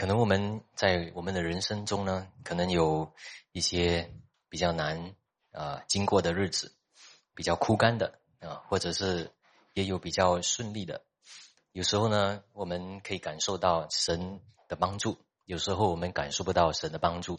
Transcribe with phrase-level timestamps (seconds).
[0.00, 3.12] 可能我们在我们的人生中呢，可能有
[3.52, 4.10] 一些
[4.48, 5.14] 比较难
[5.52, 6.74] 啊经过的日子，
[7.34, 9.30] 比较枯干的啊，或者是
[9.74, 11.02] 也有比较顺利的。
[11.72, 17.38] 有时候呢，我们可以感受到神的帮助；有时候我们感受不到神的帮助。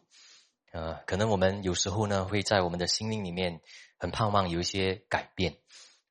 [0.71, 3.59] 呃，可能我们有时候呢，会在我们的心灵里面
[3.97, 5.57] 很盼望有一些改变，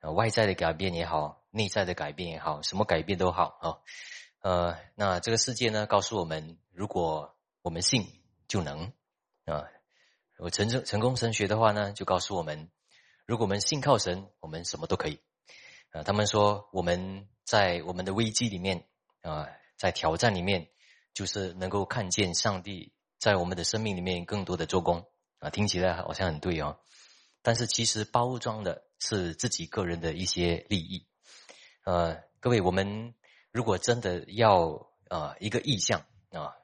[0.00, 3.78] 呃，外在的改变也好，内在的改变也好，什么改变都好啊。
[4.42, 8.06] 呃，那这个世界呢，告诉我们，如果我们信，
[8.48, 8.90] 就能
[9.44, 9.68] 啊。
[10.38, 12.70] 我成成成功神学的话呢，就告诉我们，
[13.26, 15.20] 如果我们信靠神，我们什么都可以。
[15.90, 18.86] 啊，他们说我们在我们的危机里面
[19.20, 20.70] 啊，在挑战里面，
[21.12, 25.06] 就是能够看见上帝在我们的生命里面更多的做工
[25.40, 25.50] 啊。
[25.50, 26.80] 听起来好像很对哦，
[27.42, 31.06] 但是其实包装的是自己个人的一些利益。
[31.84, 33.14] 呃，各位我们。
[33.52, 36.54] 如果真的要啊一个意向啊，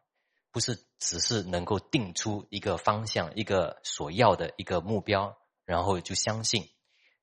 [0.53, 6.71] 不是只是能够定出一个方向、一个所要的一个目标，然后就相信，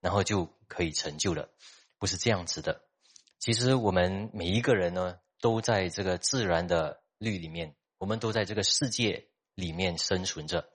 [0.02, 1.50] 然后就可以成就了，
[1.98, 2.82] 不是这样子的。
[3.40, 10.70] 其实我们每一个人呢，都在这个自然的律里面，我们都在这个世界里面生存着。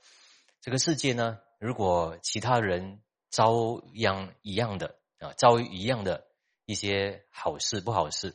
[0.61, 6.27] 这个世界呢，如果其他人遭殃一样的啊，遭遇一样的
[6.65, 8.35] 一些好事、不好事。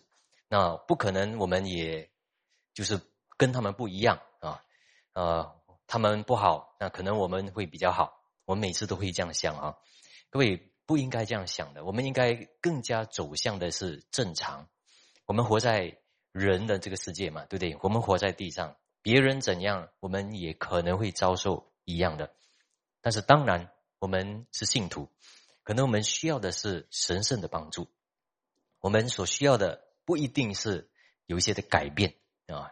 [0.53, 2.11] 那不可能，我们也
[2.75, 3.01] 就是
[3.37, 4.63] 跟他们不一样啊，
[5.13, 5.51] 呃，
[5.87, 8.21] 他们不好，那可能我们会比较好。
[8.45, 9.75] 我们每次都会这样想啊，
[10.29, 11.83] 各位不应该这样想的。
[11.83, 14.67] 我们应该更加走向的是正常。
[15.25, 15.97] 我们活在
[16.31, 17.75] 人的这个世界嘛，对不对？
[17.81, 22.31] 我们活在地上，别人怎样，我们也可能会遭受一样的。
[23.01, 25.09] 但是当然，我们是信徒，
[25.63, 27.87] 可能我们需要的是神圣的帮助。
[28.81, 29.82] 我们所需要的。
[30.05, 30.89] 不一定是
[31.25, 32.15] 有一些的改变
[32.47, 32.71] 啊，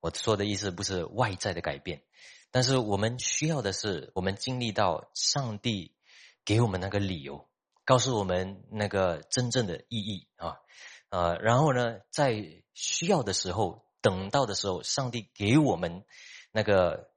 [0.00, 2.02] 我说的意思不是外在的改变，
[2.50, 5.94] 但是我们需要的是，我们经历到上帝
[6.44, 7.48] 给我们那个理由，
[7.84, 10.56] 告诉我们那个真正的意义啊，
[11.10, 16.04] 呃，然后呢，在需要的时候，等到的时候，上帝给我们
[16.50, 17.10] 那个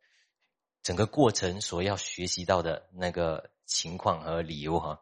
[0.84, 5.02] 整个过程所要学习到的那个情况和理由哈，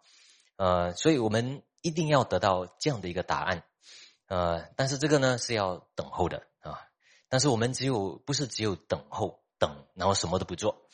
[0.55, 3.65] 呃，所以我们一定要得到这样的一个答案。
[4.27, 6.79] 呃，但是这个呢是要等候的啊。
[7.29, 10.87] 但是我们只有不是只有等候等，然后什么都不做，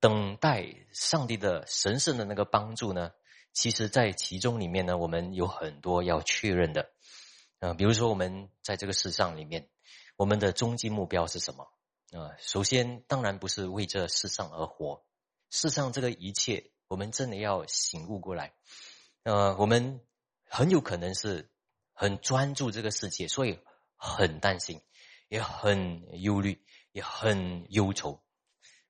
[0.00, 3.12] 等待上帝的神圣的那个帮助呢？
[3.52, 6.90] 其实，在其中里面呢，我们有很多要确认的。
[7.60, 9.68] 嗯，比如说我们在这个世上里面，
[10.16, 11.68] 我们的终极目标是什么？
[12.12, 15.04] 啊，首先当然不是为这世上而活，
[15.50, 18.54] 世上这个一切，我们真的要醒悟过来。
[19.22, 20.00] 呃，我们
[20.48, 21.48] 很有可能是。
[21.98, 23.58] 很专注这个世界，所以
[23.96, 24.82] 很担心，
[25.28, 26.62] 也很忧虑，
[26.92, 28.22] 也很忧愁。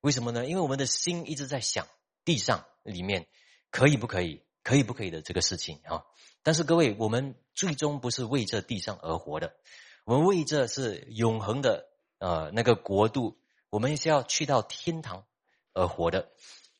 [0.00, 0.44] 为什么呢？
[0.44, 1.86] 因为我们的心一直在想
[2.24, 3.28] 地上里面
[3.70, 6.02] 可以不可以，可以不可以的这个事情啊。
[6.42, 9.54] 但是各位，我们最终不是为这地上而活的，
[10.04, 11.86] 我们为这是永恒的
[12.18, 13.38] 呃那个国度，
[13.70, 15.24] 我们是要去到天堂
[15.74, 16.32] 而活的。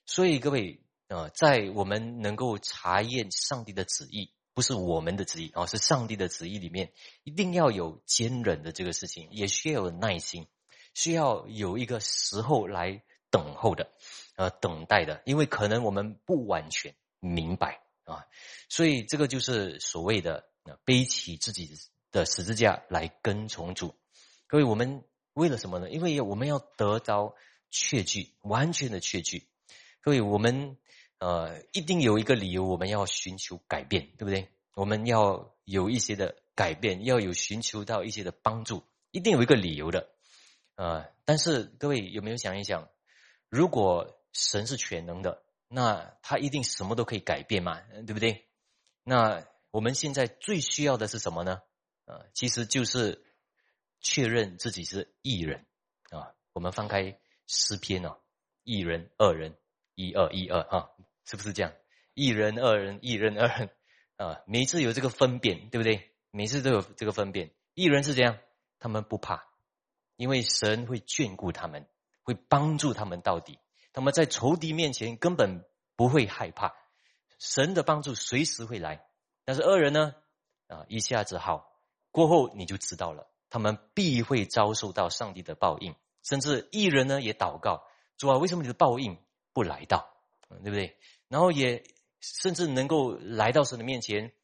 [0.07, 4.33] 所以各位呃，在我们能够查验上帝的旨意。
[4.57, 6.91] 不是我们的旨意啊，是上帝的旨意里面
[7.25, 10.47] 一定要有坚忍的这个事情，也需要有耐心，
[10.95, 13.91] 需要有一个时候来等候的，
[14.37, 18.25] 呃，等待的，因为可能我们不完全明白啊，
[18.71, 20.49] 所以这个就是所谓的
[20.87, 21.69] 背起自己
[22.11, 23.95] 的十字架来跟从主。
[24.47, 25.91] 各位，我们为了什么呢？
[25.91, 27.35] 因为我们要得到
[27.71, 29.47] 确据，完全的确据。
[30.01, 30.79] 各位，我们。
[31.19, 34.49] 呃，一定有一个理由，我们要寻求改变，对不对？
[34.75, 40.11] 我们要有一些的改变，要有寻求到一些的帮助，一定有一个理由的。
[40.75, 42.91] 呃，但是各位有没有想一想，
[43.49, 48.47] 如果神是全能的，那他一定什么都可以改变嘛，对不对？
[49.03, 51.63] 那我们现在最需要的是什么呢？
[52.05, 53.25] 啊，其实就是
[54.01, 55.65] 确认自己是异人
[56.11, 56.35] 啊。
[56.53, 58.19] 我们翻开诗篇哦，
[58.65, 59.57] 异人、二人、
[59.97, 60.93] 一二一二哈。
[61.25, 61.73] 是不是这样？
[62.15, 63.71] 一人、二人、一人、二人
[64.17, 66.13] 啊，每次有这个分辨，对不对？
[66.31, 67.51] 每次都有这个分辨。
[67.75, 68.39] 一人是这样，
[68.79, 69.45] 他们不怕，
[70.15, 71.89] 因为神会眷顾他们，
[72.23, 73.59] 会帮助他们到底。
[73.93, 75.65] 他们在仇敌面前根本
[75.97, 76.75] 不会害怕，
[77.41, 79.05] 神的帮助随时会来。
[79.45, 80.15] 但是二人呢？
[80.69, 81.73] 啊，一下子好，
[82.13, 85.97] 过后你就知道了，他们必会遭受到上帝的报应。
[86.23, 87.85] 甚至一人呢也祷告，
[88.17, 89.19] 主啊，为什么你的报应
[89.57, 90.15] 不来到？
[90.63, 90.99] 对不对？
[91.29, 91.83] 然后也
[92.21, 94.35] 甚至能够来到神的面前，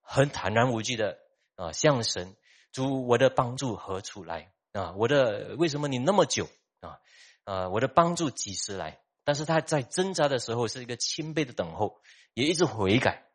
[0.00, 1.18] 很坦然无惧的
[1.56, 2.36] 啊，向神
[2.70, 4.52] 主我的帮助何处来？
[4.72, 4.94] 啊？
[4.96, 7.00] 我的为什么你那么久啊？
[7.42, 9.00] 呃，我的帮助几时来？
[9.24, 12.00] 但是他在挣扎的时候是一个谦卑的等候，
[12.34, 13.26] 也一直悔改。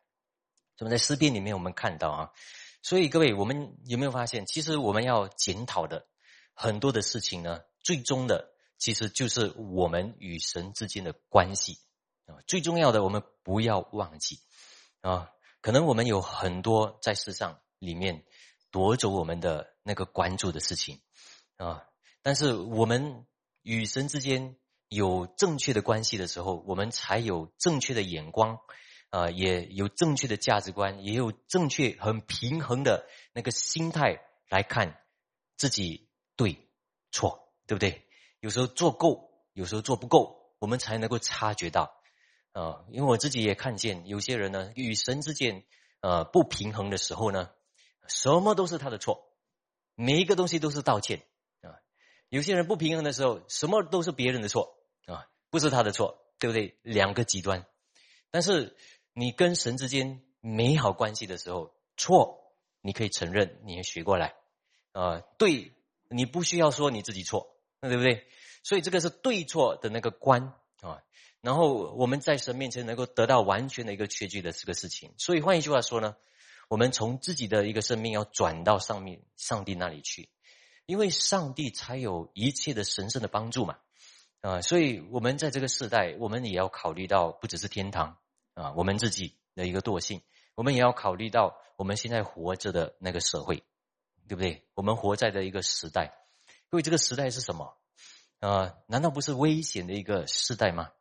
[0.79, 2.31] 那么在诗篇里面我们看到啊，
[2.81, 6.07] 所以各位，我们有没有发现，其实我们要检讨的
[6.53, 7.61] 很多的事情呢？
[7.81, 11.79] 最终的其实就是我们与神之间的关系
[12.25, 12.37] 啊。
[12.47, 14.39] 最重要的，我们不要忘记
[15.01, 15.31] 啊。
[15.61, 18.23] 可能我们有很多在世上里面
[18.69, 21.01] 夺走我们的那个关注的事情
[21.57, 21.83] 啊，
[22.21, 23.25] 但是我们
[23.63, 24.57] 与神之间
[24.89, 28.59] 有正确的关系的时候，我们才有正确的眼光
[29.09, 35.01] 啊，也有正确的价值观，也有正确很平衡的那个心态来看
[35.57, 36.69] 自己对
[37.11, 38.04] 错，对不对？
[38.45, 41.99] 有时候做够，有时候做不够，我们才能够察觉到。
[42.51, 45.65] 啊，因为我自己也看见有些人呢，与神之间
[46.01, 47.49] 呃不平衡的时候呢，
[48.07, 49.33] 什么都是他的错，
[49.95, 51.23] 每一个东西都是道歉
[51.61, 51.73] 啊。
[52.29, 54.77] 有些人不平衡的时候，什么都是别人的错
[55.07, 56.77] 啊，不是他的错，对不对？
[56.83, 57.65] 两个极端。
[58.29, 58.77] 但是
[59.13, 64.35] 你跟神之间美好关系的时候，错你可以承认，你也学过来
[64.91, 65.21] 啊。
[65.39, 65.73] 对，
[66.09, 67.54] 你不需要说你自己错，
[67.87, 68.27] 对不对？
[68.63, 71.01] 所以这个是对错的那个关啊。
[71.41, 76.15] 然后我们在神面前能够得到完全的一个确据的这个事情，所以换一句话说呢，
[76.69, 80.29] 我们从自己的一个生命要转到上面上帝那里去，
[80.87, 83.77] 因为上帝才有一切的神圣的帮助嘛，
[84.41, 88.17] 啊，所以我们在这个时代，我们也要考虑到不只是天堂
[88.55, 90.23] 啊，我们自己的一个惰性，
[90.55, 93.57] 我们也要考虑到我们现在活着的那个社会，
[94.27, 94.63] 对不对？
[94.73, 96.11] 我们活在的一个时代，
[96.69, 97.77] 各位，这个时代是什么？
[98.39, 100.91] 啊，难道不是危险的一个时代吗？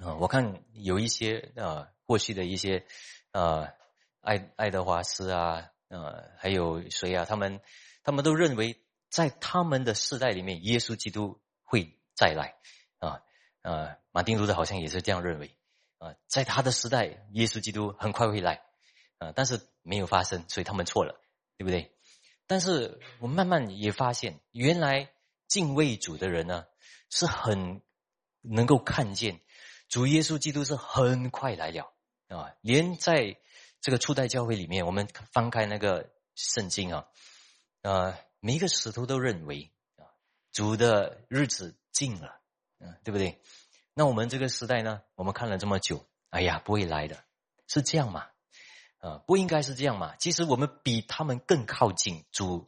[0.00, 2.86] 啊，我看有一些啊，过去的一些
[3.32, 3.72] 啊，
[4.20, 7.24] 爱爱德华斯啊，呃，还有谁啊？
[7.24, 7.60] 他们
[8.02, 8.78] 他们都认为，
[9.08, 12.56] 在他们的世代里面，耶稣基督会再来
[12.98, 13.22] 啊
[13.62, 13.96] 啊！
[14.12, 15.56] 马丁路德好像也是这样认为
[15.98, 18.62] 啊，在他的时代，耶稣基督很快会来
[19.18, 21.20] 啊，但是没有发生，所以他们错了，
[21.56, 21.93] 对不对？
[22.46, 25.10] 但是我慢慢也发现，原来
[25.48, 26.66] 敬畏主的人呢，
[27.08, 27.82] 是很
[28.40, 29.40] 能够看见。
[29.88, 31.94] 主耶稣基督是很快来了
[32.28, 32.54] 啊！
[32.62, 33.36] 连在
[33.80, 37.06] 这个初代教会里面，我们翻开那个圣经啊，
[37.82, 40.08] 啊，每一个使徒都认为啊，
[40.50, 42.40] 主的日子近了，
[42.80, 43.40] 嗯，对不对？
[43.92, 47.22] 那我们这个时代呢，我们看了这么久，哎呀，不会来的，
[47.68, 48.26] 是这样吗？
[49.04, 50.16] 啊，不应该是这样嘛？
[50.16, 52.66] 其实我们比他们更靠近主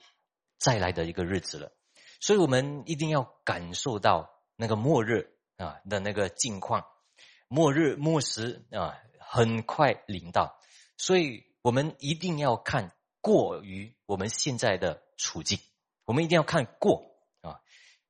[0.59, 1.73] 再来的一个日子了，
[2.21, 6.85] 所以我们一定要感受到那个末日啊的那个境况。
[7.49, 10.61] 末日末时啊，很快临到，
[10.99, 12.93] 所以我们一定要看
[13.23, 15.59] 过于我们现在的处境，
[16.05, 17.61] 我们一定要看过啊。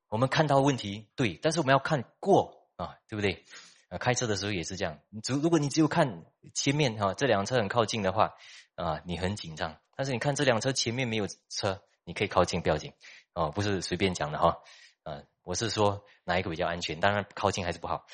[0.08, 3.44] 我们看到问题对，但是我们要看过啊，对不对？
[3.88, 5.00] 啊，开车的时候也是这样。
[5.29, 6.25] 如如果你只有看
[6.55, 8.35] 前面哈，这辆车很靠近的话
[8.75, 9.79] 啊，你很紧张。
[9.94, 12.93] 但是你看这辆车前面没有车，你可以靠近不要紧
[13.33, 14.59] 哦，不是随便讲的哈。
[15.05, 16.99] 啊，我是说哪一个比较安全？
[17.00, 18.06] 当然靠近还是不好。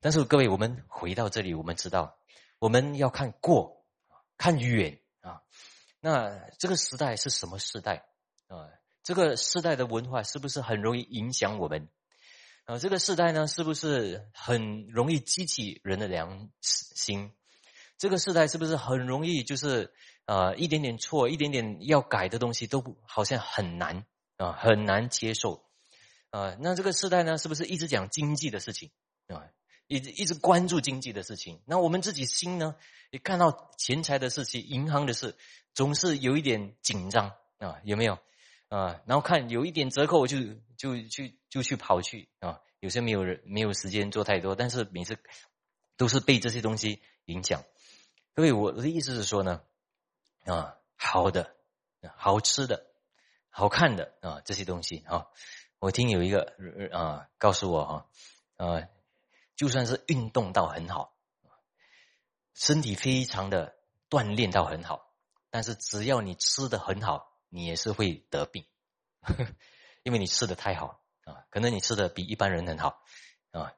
[0.00, 2.18] 但是各位，我们回到这里，我们知道
[2.58, 3.84] 我们要看过，
[4.36, 5.40] 看远啊。
[6.00, 8.06] 那这个时代是什么时代
[8.48, 8.68] 啊？
[9.04, 11.88] 这个时代的文化是不是很容易影响我们？
[12.64, 17.32] 啊，这个时代呢，是不是很容易激起人的良心？
[17.98, 19.92] 这个时代是不是很容易就是
[20.24, 24.04] 啊，一点点错，一点点要改的东西都不好像很难
[24.36, 25.64] 啊，很难接受
[26.30, 26.56] 啊？
[26.60, 28.90] 那这个时代呢，是不是一直讲经济的事情
[29.26, 29.44] 啊？
[29.88, 32.76] 一直一直关注经济的事情，那我们自己心呢？
[33.10, 35.36] 也看到钱财的事情、银行的事，
[35.74, 37.78] 总是有一点紧张啊？
[37.84, 38.18] 有没有
[38.68, 39.02] 啊？
[39.04, 40.38] 然后看有一点折扣，就
[40.78, 42.62] 就去就去跑去啊？
[42.80, 45.18] 有些没有人没有时间做太多，但是每次
[45.98, 47.62] 都是被这些东西影响。
[48.34, 49.62] 所以我的意思是说呢，
[50.46, 51.54] 啊，好的、
[52.16, 52.86] 好吃的、
[53.50, 55.26] 好看的啊，这些东西啊，
[55.78, 56.54] 我听有一个
[56.90, 58.06] 啊告诉我哈
[58.56, 58.88] 啊。
[59.54, 61.14] 就算是运动到很好，
[62.54, 63.76] 身体非常的
[64.08, 65.12] 锻炼到很好，
[65.50, 68.64] 但是只要你吃的很好，你也是会得病，
[70.02, 73.02] 因为你吃的太好啊，可能你吃的比一般人很好
[73.50, 73.72] 啊，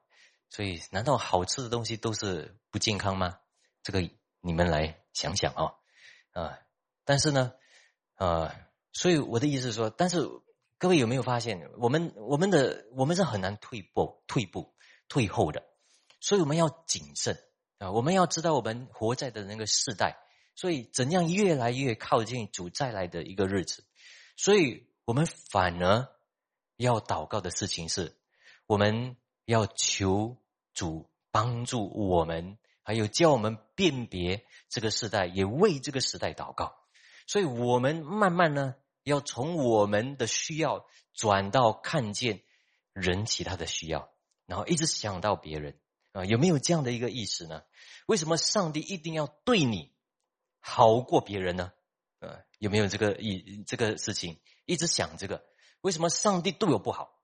[0.49, 3.39] 所以难道好吃的东西都是不健康吗？
[3.83, 4.01] 这个
[4.41, 5.73] 你们来想想啊
[6.31, 6.59] 啊！
[7.03, 7.53] 但是呢，
[8.15, 8.55] 啊，
[8.93, 10.27] 所以我的意思是说，但是
[10.77, 14.75] 各位有没有发现，我们我们的我们是很难退步、退步、
[15.07, 15.63] 退后的。
[16.21, 17.37] 所以我们要谨慎
[17.77, 17.91] 啊！
[17.91, 20.17] 我们要知道我们活在的那个世代，
[20.55, 23.85] 所以怎样越来越靠近主再来的一个日子。
[24.35, 26.09] 所以我们反而
[26.77, 28.15] 要祷告的事情是，
[28.65, 30.37] 我们要求
[30.73, 36.75] 主帮助我们，还有叫我们辨别这个时代，也为这个时代祷告。
[37.27, 42.43] 所以，我们慢慢呢，要从我们的需要转到看见
[42.93, 44.09] 人其他的需要，
[44.45, 45.79] 然后一直想到别人
[46.11, 47.63] 啊，有没有这样的一个意识呢？
[48.05, 49.91] 为什么上帝一定要对你
[50.59, 51.71] 好过别人呢？
[52.19, 54.39] 呃，有没有这个意这个事情？
[54.65, 55.43] 一直想这个，
[55.85, 57.15] 为什么上帝对我不好？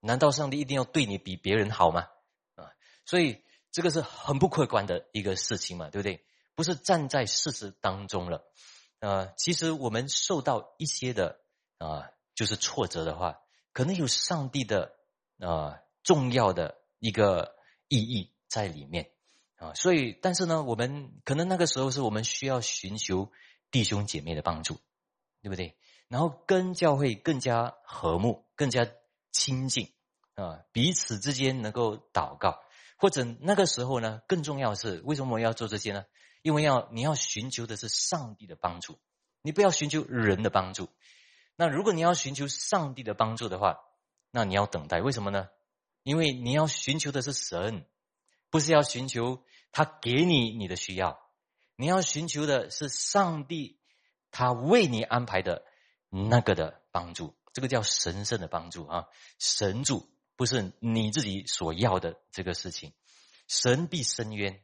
[0.00, 2.08] 难道上帝一定要对你比别人好吗？
[2.56, 2.70] 啊，
[3.06, 6.22] 所以这个是很不客观的一个事情嘛，对不对？
[6.54, 8.44] 不是站在事实当中了。
[8.98, 11.40] 呃，其实我们受到一些的
[11.78, 13.40] 啊，就是挫折的话，
[13.72, 14.94] 可能有上帝的
[15.38, 17.56] 啊重要的一个
[17.88, 19.10] 意义在里面
[19.56, 19.72] 啊。
[19.72, 23.32] 所以，但是呢，我们可能那个时候是我们需要寻求
[23.70, 24.78] 弟兄姐妹的帮助，
[25.40, 25.78] 对不对？
[26.12, 28.86] 然后跟教会更加和睦，更加
[29.30, 29.94] 亲近
[30.34, 32.60] 啊，彼此之间能够祷告，
[32.98, 36.04] 或者那个时候呢，更重要是为什么我要做这些呢？
[36.42, 38.98] 因为要你要寻求的是上帝的帮助，
[39.40, 40.90] 你不要寻求人的帮助。
[41.56, 43.78] 那如果你要寻求上帝的帮助的话，
[44.30, 45.00] 那你要等待。
[45.00, 45.48] 为什么呢？
[46.02, 47.86] 因为你要寻求的是神，
[48.50, 51.18] 不是要寻求他给你你的需要，
[51.74, 53.80] 你要寻求的是上帝
[54.30, 55.64] 他为你安排的。
[56.14, 59.08] 那个的帮助，这个叫神圣的帮助啊！
[59.38, 62.92] 神助不是你自己所要的这个事情，
[63.48, 64.62] 神必伸冤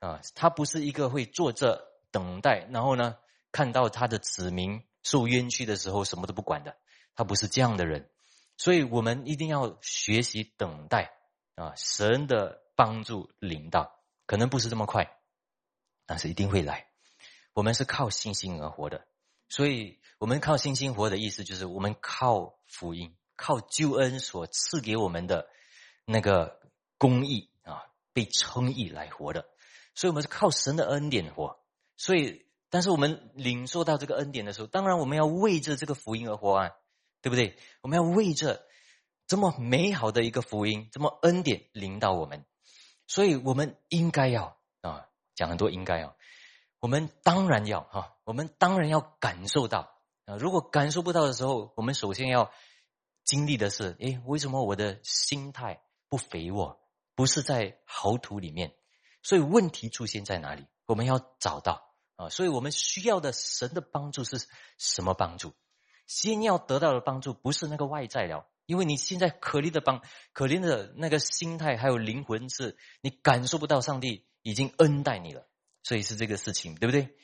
[0.00, 0.20] 啊！
[0.34, 3.16] 他不是一个会坐着等待，然后呢
[3.50, 6.76] 看到他的子民受冤屈的时候什么都不管的，
[7.14, 8.10] 他不是这样的人。
[8.58, 11.14] 所以我们一定要学习等待
[11.54, 11.72] 啊！
[11.76, 15.16] 神的帮助领导，可能不是这么快，
[16.04, 16.88] 但是一定会来。
[17.54, 19.06] 我们是靠信心而活的。
[19.50, 25.48] 所以，我们靠信心活的意思，就是我们靠福音、靠救恩所赐给我们的
[26.04, 26.60] 那个
[26.96, 29.46] 公义啊，被称义来活的。
[29.96, 31.58] 所以，我们是靠神的恩典活。
[31.96, 36.70] 所以，但是我们领受到这个恩典的时候，当然我们要为着这个福音而活啊，
[37.20, 37.58] 对不对？
[37.82, 38.64] 我们要为着
[39.26, 42.46] 这么美好的一个福音，这么恩典领导我们。
[43.08, 46.14] 所以我们应该要啊，讲很多应该啊。
[46.80, 49.92] 我们当然要哈，我们当然要感受到
[50.24, 50.36] 啊。
[50.36, 52.50] 如果感受不到的时候，我们首先要
[53.22, 56.80] 经历的是：诶，为什么我的心态不肥沃，
[57.14, 58.74] 不是在豪土里面？
[59.22, 60.66] 所以问题出现在哪里？
[60.86, 62.30] 我们要找到啊。
[62.30, 64.46] 所以我们需要的神的帮助是
[64.78, 65.52] 什么帮助？
[66.06, 70.00] 先要得到的帮助不是那个外在了，因为你现在可怜的帮，
[70.32, 75.46] 可怜的那个心态还有灵魂，是你感受不到上帝已经恩待你了。
[75.82, 77.16] 所以是这个事情，对不对？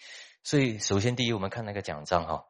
[0.43, 2.47] 所以首先第一，我们看那个奖章哈，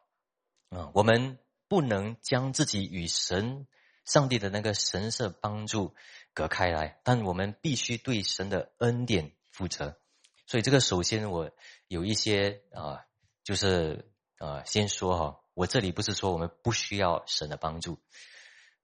[0.68, 3.66] 啊，我们不能将自己与神、
[4.04, 5.94] 上帝的那个神圣帮助
[6.34, 9.98] 隔开来，但我们必须对神的恩典负责。
[10.46, 11.50] 所以这个首先我
[11.88, 13.04] 有一些啊，
[13.42, 14.08] 就是
[14.38, 17.98] 啊，先说哈，我这里不是说我们不需要神的帮助，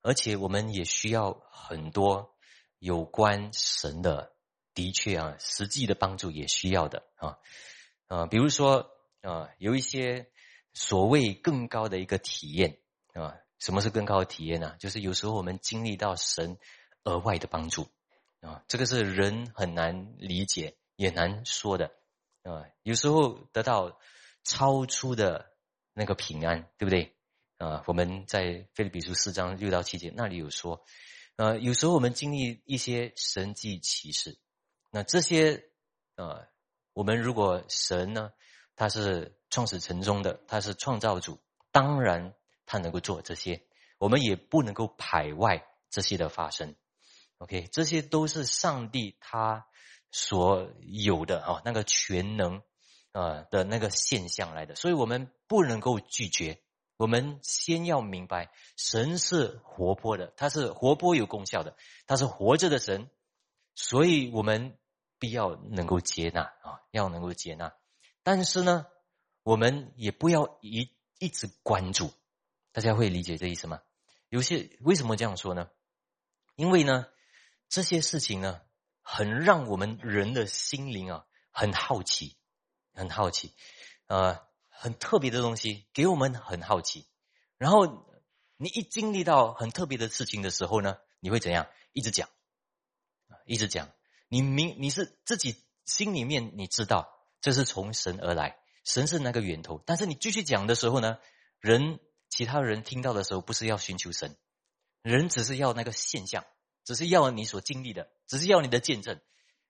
[0.00, 2.34] 而且我们也需要很多
[2.78, 4.31] 有关神的。
[4.74, 7.38] 的确啊，实际的帮助也需要的啊，
[8.06, 10.30] 啊，比如说啊，有一些
[10.72, 12.78] 所谓更高的一个体验
[13.12, 14.74] 啊，什么是更高的体验呢？
[14.78, 16.58] 就是有时候我们经历到神
[17.04, 17.88] 额外的帮助
[18.40, 21.92] 啊，这个是人很难理解也难说的
[22.42, 23.98] 啊，有时候得到
[24.42, 25.52] 超出的
[25.92, 27.14] 那个平安，对不对
[27.58, 27.84] 啊？
[27.86, 30.84] 我们在菲利比书四章六到七节那里有说，
[31.36, 34.38] 呃，有时候我们经历一些神迹奇事。
[34.94, 35.64] 那这些，
[36.16, 36.46] 呃，
[36.92, 38.30] 我们如果神呢，
[38.76, 42.34] 他是创始成终的，他是创造主，当然
[42.66, 46.76] 他能够做这些，我们也不能够排外这些的发生。
[47.38, 49.66] OK，这些都是上帝他
[50.10, 52.60] 所有的啊，那个全能
[53.12, 56.60] 啊的那个现象来的，所以我们不能够拒绝。
[56.98, 63.08] 我们先要明白，神是活泼的，他是活泼有功效的，他是活着的神，
[63.74, 64.76] 所以我们。
[65.22, 67.72] 必要能够接纳啊，要能够接纳，
[68.24, 68.88] 但是呢，
[69.44, 72.12] 我们也不要一一直关注。
[72.72, 73.80] 大家会理解这意思吗？
[74.30, 75.70] 有些为什么这样说呢？
[76.56, 77.06] 因为呢，
[77.68, 78.62] 这些事情呢，
[79.00, 82.36] 很让我们人的心灵啊，很好奇，
[82.92, 83.54] 很好奇，
[84.08, 87.06] 呃，很特别的东西，给我们很好奇。
[87.58, 88.08] 然后
[88.56, 91.68] 你一经历到很特别的事情的时候呢，你会怎样？
[91.92, 92.28] 一直讲，
[93.46, 93.88] 一直讲。
[94.32, 97.06] 你明你是自己心里面你知道
[97.42, 99.82] 这是从神而来，神是那个源头。
[99.84, 101.18] 但是你继续讲的时候呢，
[101.60, 104.34] 人其他人听到的时候不是要寻求神，
[105.02, 106.46] 人只是要那个现象，
[106.82, 109.20] 只是要你所经历的，只是要你的见证。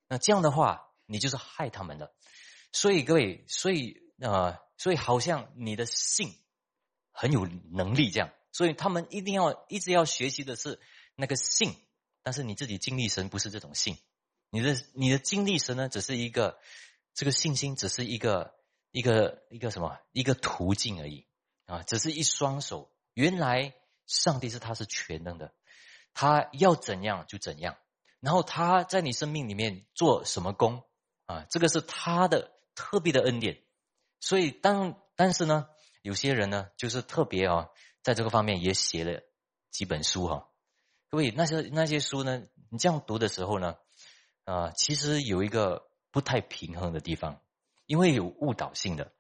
[0.07, 2.15] 那这样的话，你就是害他们的。
[2.71, 6.33] 所以各位，所以呃，所以好像你的信
[7.11, 8.31] 很有能力这样。
[8.53, 10.79] 所以他们一定要一直要学习的是
[11.17, 11.75] 那个信，
[12.23, 13.99] 但是你自己经历神不是这种信，
[14.53, 16.59] 你的你的经历神呢，只是一个
[17.15, 18.55] 这个信心，只是一个
[18.91, 21.27] 一个一个什么一个途径而已
[21.65, 22.93] 啊，只是一双手。
[23.15, 23.75] 原来
[24.07, 25.55] 上帝是他是全能的，
[26.13, 27.79] 他要怎样就怎样，
[28.21, 30.85] 然后他在你生命里面做什么工
[31.25, 33.63] 啊，这个是他的特别的恩典。
[34.21, 35.67] 所以当但是呢，
[36.03, 37.69] 有些人呢就是特别啊。
[38.03, 39.23] 在这个方面也写了
[39.71, 40.49] 几本书哈，
[41.09, 42.43] 各位那些那些书呢？
[42.69, 43.77] 你这样读的时候呢，
[44.45, 47.41] 啊，其实有一个不太平衡的地方，
[47.87, 49.13] 因为有误导性的，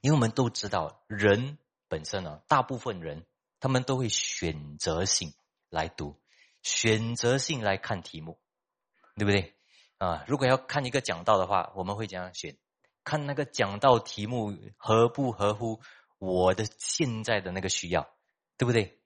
[0.00, 3.26] 因为我们都知道人本身呢，大部分人
[3.60, 5.34] 他们都会选择性
[5.68, 6.20] 来读，
[6.62, 8.38] 选择性来看题目，
[9.16, 9.54] 对不对？
[9.98, 12.56] 啊，如果要看一个讲道的话，我们会怎样选？
[13.04, 15.80] 看那个讲道题目合不合乎？
[16.18, 18.08] 我的现在的那个需要，
[18.56, 19.00] 对不对？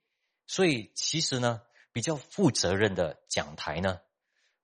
[0.47, 4.01] 所以其实呢，比较负责任的讲台呢，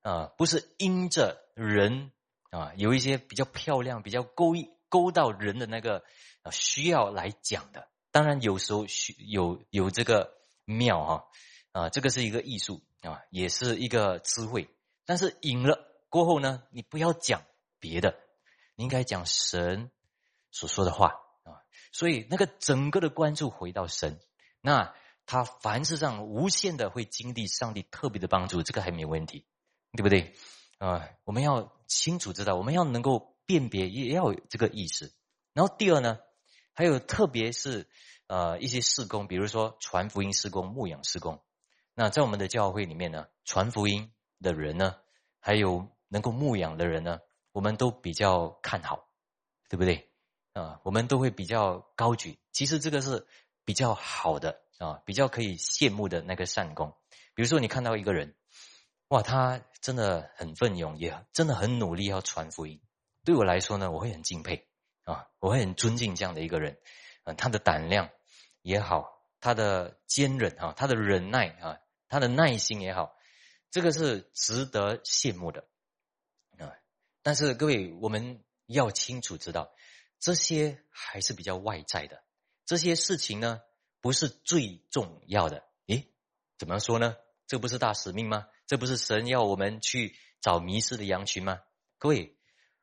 [0.09, 2.13] 啊，不是因着人
[2.51, 4.55] 啊有一些比较漂亮、比较勾、
[4.89, 6.03] 勾到人的那个
[6.43, 7.89] 啊需要来讲的。
[8.11, 10.33] 当然有时候需有有这个
[10.65, 11.25] 妙哈
[11.73, 14.71] 啊，这个是一个艺术啊，也是一个智慧。
[15.05, 17.43] 但是赢了过后呢，你不要讲
[17.79, 18.17] 别的，
[18.77, 19.91] 你应该讲神
[20.51, 21.61] 所说的话啊。
[21.93, 24.19] 所以那个整个的关注回到神，
[24.63, 24.95] 那
[25.27, 29.45] 他凡事上无限的会经历上帝特别的帮助，这个还没有问题，
[29.93, 30.35] 对不对？
[30.79, 35.13] 啊，我们要清楚知道，我们要能够辨别，也要有这个意识。
[35.53, 36.19] 然后第二呢，
[36.75, 37.89] 还有特别是
[38.29, 41.43] 呃一些事工，比如说传福音事工、牧养事工。
[41.95, 44.97] 那在我们的教会里面呢，传福音的人呢，
[45.41, 47.19] 还有能够牧养的人呢，
[47.51, 49.09] 我们都比较看好，
[49.69, 50.09] 对不对？
[50.53, 52.39] 啊，我们都会比较高举。
[52.53, 53.27] 其实这个是
[53.65, 56.97] 比较好的啊，比较可以羡慕的那个善功。
[57.35, 58.35] 比如说，你看到一个人，
[59.09, 62.79] 哇，他真的很奋勇，也真的很努力要传福音。
[63.25, 64.69] 对我来说呢，我会很敬佩
[65.05, 66.79] 啊，我会很尊敬这样的一个人。
[67.25, 68.11] 啊，他的胆量
[68.61, 69.07] 也好，
[69.41, 73.17] 他的坚韧啊，他的忍耐啊，他的耐心也好，
[73.71, 75.67] 这个是值得羡慕的
[76.59, 76.73] 啊。
[77.23, 79.73] 但是各位，我们要清楚知道。
[80.19, 82.25] 这些还是比较外在的，
[82.67, 83.61] 这些事情呢
[84.01, 85.65] 不是最重要的。
[85.87, 86.13] 诶，
[86.59, 87.17] 怎么说呢？
[87.47, 88.47] 这不是大使命吗？
[88.69, 91.61] 这不是神要我们去找迷失的羊群吗？
[91.97, 92.37] 各位，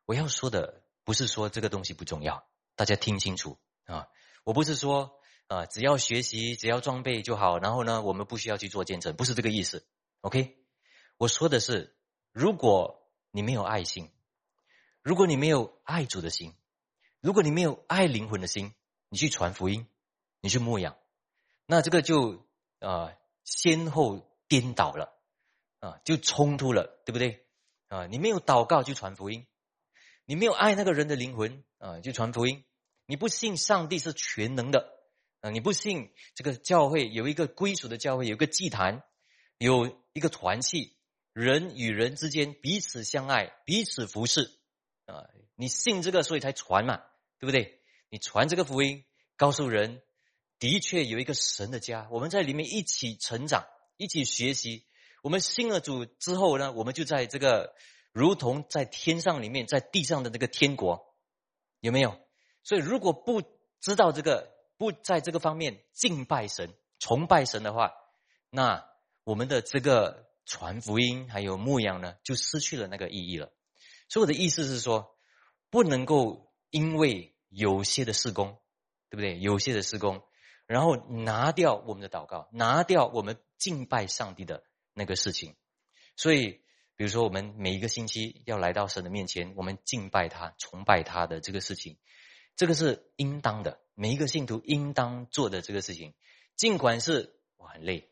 [0.05, 2.45] 我要说的不是说这个东西不重要，
[2.75, 4.07] 大家听清楚啊！
[4.43, 9.87] 我不是说啊，只要学习，只要装备就好，然后呢，我们不需要去做见证，不是这个意思。
[10.21, 10.57] OK，
[11.17, 11.95] 我说的是，
[12.31, 14.09] 如果你没有爱心，
[15.03, 16.53] 如果你没有爱主的心。
[17.21, 18.75] 如果你没有爱灵魂的心，
[19.09, 19.87] 你去传福音，
[20.41, 20.95] 你去牧养，
[21.65, 22.45] 那这个就
[22.79, 25.14] 啊先后颠倒了
[25.85, 27.45] 啊，就冲突了，对不对
[27.87, 28.07] 啊？
[28.07, 29.45] 你没有祷告就传福音，
[30.25, 32.63] 你没有爱那个人的灵魂啊，就传福音。
[33.05, 34.89] 你不信上帝是全能的
[35.41, 39.03] 啊，你不信这个教会有一个归属的教会，有一个祭坛，
[39.59, 40.97] 有一个团契，
[41.33, 44.51] 人与人之间彼此相爱，彼此服侍
[45.05, 45.29] 啊。
[45.55, 47.01] 你信这个，所以才传嘛。
[47.37, 47.81] 对不对？
[48.09, 49.03] 你传这个福音，
[49.35, 50.01] 告诉人，
[50.57, 53.67] 的确有一个神的家，我们在里面一起成长，
[53.97, 54.87] 一起学习。
[55.25, 57.73] 我们信了主之后呢，我们就在这个
[58.11, 61.15] 如同在天上里面，在地上的那个天国，
[61.79, 62.15] 有没有？
[62.61, 63.41] 所以如果不
[63.81, 67.91] 知道这个，不在这个方面敬拜神、崇拜神的话，
[68.51, 68.87] 那
[69.23, 73.51] 我们的这个传福音还有牧养呢，就失去了那个意义了。
[74.09, 75.17] 所以我的意思是说，
[75.71, 76.45] 不能够。
[76.71, 78.57] 因为有些的施工，
[79.09, 79.39] 对不对？
[79.39, 80.23] 有些的施工，
[80.65, 84.61] 然后拿掉我们的祷告，拿掉我们敬拜上帝的
[84.95, 85.55] 那个事情。
[86.15, 86.63] 所以，
[86.95, 91.99] 比如说，我们每一个星期要来到神的面前，我们敬拜他、崇拜他的这个事情，
[92.55, 93.79] 这个是应当的。
[93.93, 96.15] 每一个信徒应当做的这个事情，
[96.55, 98.11] 尽管是我很累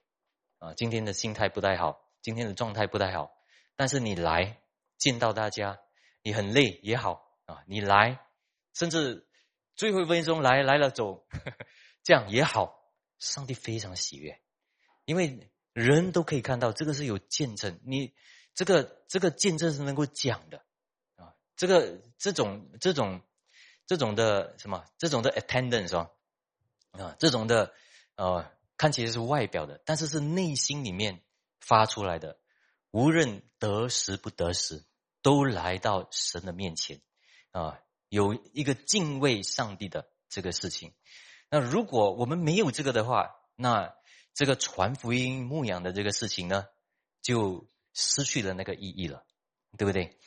[0.59, 3.31] 啊，今天的心态不太好，今天的状态不太好，
[3.75, 4.61] 但是你来
[4.97, 5.79] 见到大家，
[6.21, 8.19] 你很累也好啊，你来。
[8.73, 9.27] 甚至
[9.75, 11.27] 最后一分钟来来了走，
[12.03, 12.81] 这样也好。
[13.19, 14.41] 上帝非常喜悦，
[15.05, 18.13] 因为人都可以看到这个是有见证，你
[18.53, 20.63] 这个这个见证是能够讲的
[21.15, 21.33] 啊。
[21.55, 23.21] 这个这种这种
[23.85, 26.09] 这种的什么这种的 attendance 啊，
[26.91, 27.73] 啊这种的
[28.15, 31.21] 呃看起来是外表的，但是是内心里面
[31.59, 32.37] 发出来的。
[32.91, 34.83] 无论得时不得时，
[35.23, 37.01] 都来到神的面前
[37.49, 40.93] 啊，有一个敬畏上帝的这个事情。
[41.49, 43.95] 那如果我们没有这个的话，那
[44.33, 46.65] 这个传福音牧养的这个事情呢，
[47.21, 49.23] 就失去了那个意义了，
[49.77, 50.17] 对不对？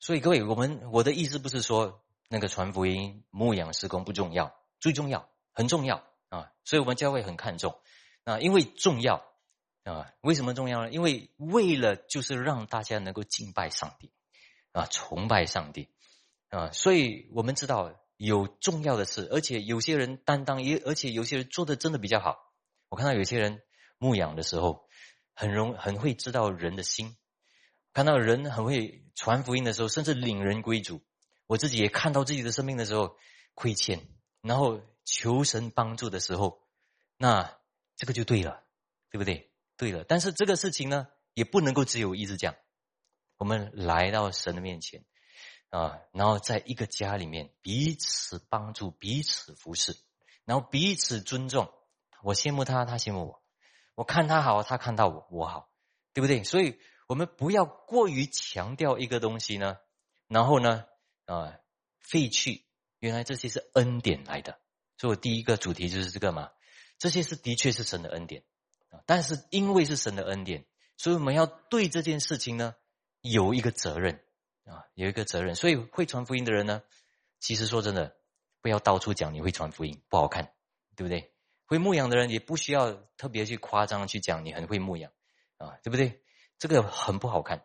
[0.00, 6.50] 所以各位，我们我的意思不是说那个传福音牧养施工不重要，最重要，很重要啊！
[6.64, 7.80] 所以我们教会很看重
[8.24, 9.24] 啊，因为重要
[9.84, 10.12] 啊。
[10.22, 10.90] 为什么重要呢？
[10.90, 14.10] 因为为了就是让大家能够敬拜上帝
[14.72, 15.88] 啊，崇拜上帝
[16.48, 16.72] 啊。
[16.72, 22.51] 所以我们知道有重要的事，而且有些人担当，也而且有些人做的真的比较好。
[22.92, 23.62] 我看到有些人
[23.96, 24.86] 牧养的时候，
[25.32, 27.16] 很容很会知道人的心。
[27.94, 31.02] 看到人很会传福音的时候，甚至领人归主，
[31.46, 33.16] 我自己也看到自己的生命的时候
[33.54, 34.06] 亏欠，
[34.42, 36.60] 然后求神帮助的时候，
[37.16, 37.58] 那
[37.96, 38.62] 这个就对了，
[39.10, 39.50] 对不对？
[39.78, 42.54] 对了，但是这个事情呢，也不能够只有一直讲。
[43.38, 45.02] 我们来到神的面前
[45.70, 49.96] 啊，然后在一个家里面彼此帮助、彼此服侍，
[50.44, 51.72] 然后彼此尊重。
[52.22, 53.42] 我羡慕他，他羡慕我；
[53.94, 55.70] 我看他好，他看到我，我好，
[56.12, 56.44] 对不对？
[56.44, 56.78] 所以。
[57.08, 59.76] 我们不要过于强调一个东西呢，
[60.28, 60.86] 然后呢，
[61.26, 61.58] 啊，
[61.98, 62.64] 废去
[63.00, 64.60] 原来这些是恩典来的。
[64.96, 66.52] 所以我第一个主题就是这个嘛，
[66.98, 68.44] 这些是的确是神的恩典
[68.88, 69.02] 啊。
[69.04, 70.64] 但是因为是神的恩典，
[70.96, 72.76] 所以我们要对这件事情呢
[73.20, 74.24] 有一个责任
[74.64, 75.54] 啊，有一个责任。
[75.54, 76.82] 所以会传福音的人呢，
[77.40, 78.16] 其实说真的，
[78.62, 80.54] 不要到处讲你会传福音，不好看，
[80.96, 81.31] 对不对？
[81.66, 85.10] 会牧养的人也不需要特别去夸张去讲你很会牧养
[85.58, 86.20] 啊，对不对？
[86.58, 87.64] 这个很不好看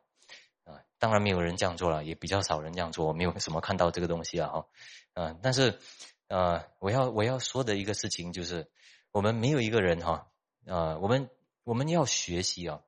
[0.63, 0.81] 啊！
[0.97, 4.65] 当然没有人这样做了，也比较少人这样做，我没有什么看到这个东西了哈。
[5.13, 5.79] 嗯，但是
[6.27, 8.71] 呃，我要我要说的一个事情就是，
[9.11, 10.31] 我们没有一个人哈，
[10.65, 11.29] 呃，我们
[11.63, 12.81] 我们要学习啊，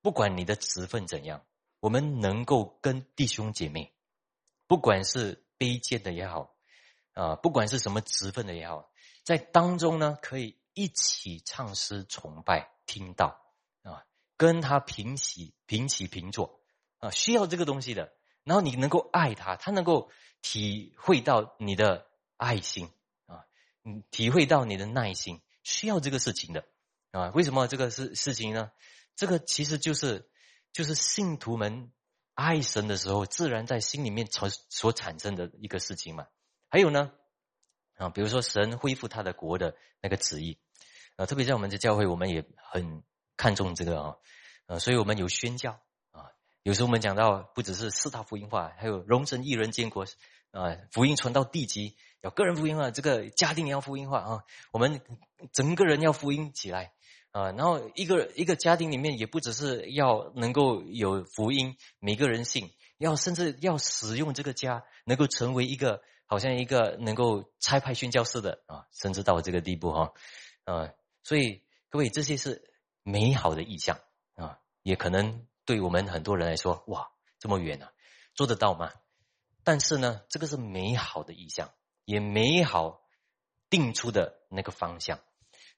[0.00, 1.44] 不管你的职分怎样，
[1.80, 3.92] 我们能够跟弟兄姐妹，
[4.68, 6.54] 不管是卑贱的也好，
[7.14, 8.90] 啊，不管是什么职分的也好，
[9.28, 13.38] 在当中呢，可以一起唱诗崇拜，听到
[13.82, 14.06] 啊。
[14.38, 16.62] 跟他平起平起平坐
[16.96, 18.10] 啊，需要这个东西的。
[18.42, 20.10] 然后你能够爱他，他能够
[20.40, 22.06] 体会到你的
[22.38, 22.90] 爱心
[23.26, 23.44] 啊，
[23.84, 26.64] 嗯，体会到你的耐心，需要这个事情的
[27.10, 27.28] 啊。
[27.34, 28.72] 为什么这个事事情呢？
[29.14, 30.30] 这个其实就是
[30.72, 31.92] 就是信徒们
[32.32, 36.28] 爱神的时候，自然在心里面所所产生的一个事情嘛。
[36.70, 37.12] 还有呢
[37.98, 40.58] 啊，比如说神恢复他的国的那个旨意
[41.16, 43.04] 啊，特别在我们的教会，我们也很。
[43.40, 44.16] 看重这个啊，
[44.66, 45.78] 呃，所以我们有宣教
[46.10, 46.26] 啊。
[46.64, 50.06] 有时候我们讲到，不只是四大福音化，还有荣神一人建国
[50.50, 54.42] 啊，福音传到地级，有个人福音化，这个家庭也要福音化啊。
[54.72, 55.00] 我们
[55.52, 56.90] 整个人要福音起来
[57.30, 57.52] 啊。
[57.52, 70.12] 然后一个一个家庭里面，也不只是要能够有福音，每个人信，要甚至要使用这个家，能够成为一个好像一个能够差派宣教士的啊，甚至到这个地步哈，
[70.62, 70.92] 啊，
[71.24, 72.64] 所以各位这些是。
[73.04, 73.98] 美好的意象
[74.34, 77.90] 啊，也可能对我们很多人来说，哇，这么远啊，
[78.34, 78.92] 做得到吗？
[79.64, 81.72] 但是呢，这个是美好的意象，
[82.04, 83.00] 也美好
[83.70, 85.20] 定出的那个方向。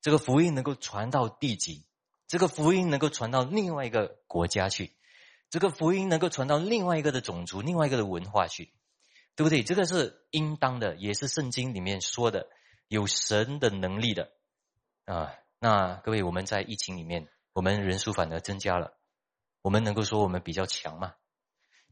[0.01, 1.87] 这个福音能够传到地极，
[2.27, 4.97] 这个福音能够传到另外一个国家去，
[5.51, 8.73] 这个福音能够传到另外一个的种族、另外一个的文化去，
[9.37, 9.63] 对不对？
[9.63, 12.49] 这个是应当的，也是圣经里面说的，
[12.89, 14.33] 有神的能力的
[15.05, 15.35] 啊。
[15.59, 18.97] 那各位，我们在疫情里面，我们人数反而增加了。
[19.63, 21.15] 我们能够说我们比较强吗？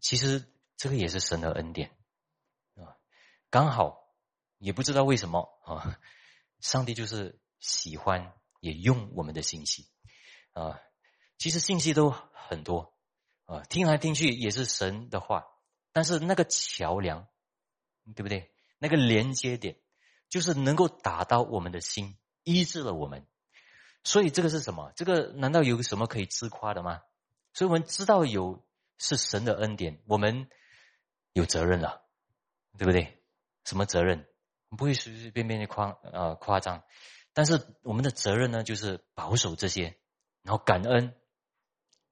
[0.01, 1.91] 其实这个也是神的恩典
[2.77, 2.97] 啊，
[3.51, 4.15] 刚好
[4.59, 5.99] 也不知道为什么啊，
[6.61, 9.87] 上帝就是喜欢也用我们的信息
[10.53, 10.81] 啊。
[11.37, 12.95] 其实信息都很多
[13.45, 15.45] 啊，听来听去也是神的话，
[15.99, 17.27] 但是那个桥梁，
[18.15, 18.53] 对不对？
[18.79, 19.81] 那个连接点，
[20.29, 23.27] 就是能够打到我们的心，医治了我们。
[24.05, 24.93] 所以这个是什么？
[24.95, 27.03] 这个难道有什么可以自夸的吗？
[27.53, 28.65] 所以我们知道有
[28.97, 30.49] 是神的恩典，我们
[31.33, 32.07] 有责任了，
[32.79, 33.21] 对不对？
[33.65, 34.25] 什么责任？
[34.69, 36.85] 不会随随便便的夸啊夸张，
[37.33, 39.99] 但是我们的责任呢，就是保守这些，
[40.45, 41.17] 然后感恩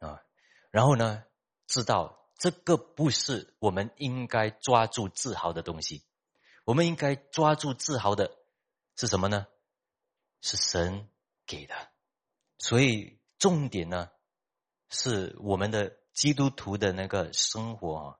[0.00, 0.24] 啊，
[0.72, 1.22] 然后呢，
[1.68, 6.04] 知道这个不是我们应该抓住自豪的东西，
[6.64, 8.36] 我们应该抓住自豪的
[8.94, 9.46] 是什么呢？
[10.40, 11.08] 是神。
[11.48, 11.76] 给的，
[12.58, 14.10] 所以重点呢，
[14.88, 18.18] 是我们的基督徒的那个生活啊，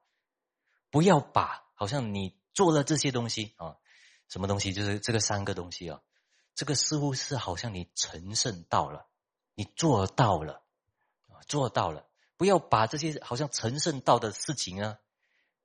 [0.92, 3.79] 不要把好像你做了这些东西啊，
[4.29, 6.00] 什么东西就是这个三个东西啊，
[6.55, 9.09] 这个似乎是好像你成圣到了，
[9.57, 10.62] 你做到了，
[11.48, 12.07] 做到了。
[12.37, 14.99] 不要把这些好像成圣道的事情啊，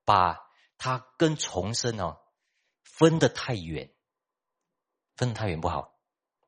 [0.06, 0.40] 把
[0.78, 2.22] 它跟重生哦
[2.84, 3.92] 分得太远，
[5.16, 6.00] 分得太远不好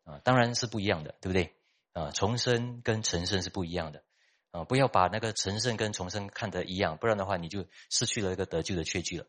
[0.05, 1.55] 啊，当然是不一样的，对不对？
[1.91, 4.03] 啊，重生跟成圣是不一样的
[4.51, 9.27] 啊，不要把那个成圣跟重生看得一样，不然的话你就失去了一个得救的确据了。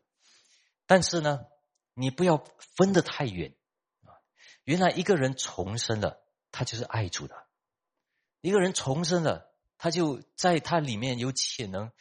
[0.87, 1.45] 但是呢，
[1.93, 2.43] 你不要
[2.77, 3.55] 分得太远
[4.03, 4.15] 啊。
[4.63, 7.35] 原来一个人重生了，他就是爱主的；
[8.41, 9.54] 一个人重生了。
[9.77, 11.91] 他就在他里面有潜能，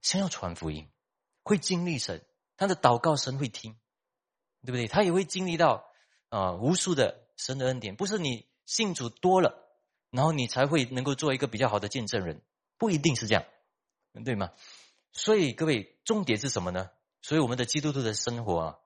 [0.00, 0.90] 想要传福音，
[1.42, 2.24] 会经历神，
[2.56, 3.76] 他的祷告神会听，
[4.64, 4.86] 对不对？
[4.88, 5.84] 他也会经历到
[6.28, 9.54] 啊无数的神的恩典，不是你信主多了，
[10.10, 12.42] 然后你才会能够做一个比较好的见证人，
[12.78, 13.44] 不一定是这样，
[14.24, 14.50] 对吗？
[15.12, 16.90] 所以各位，重点是什么呢？
[17.20, 18.78] 所以我们的基督徒的生活啊，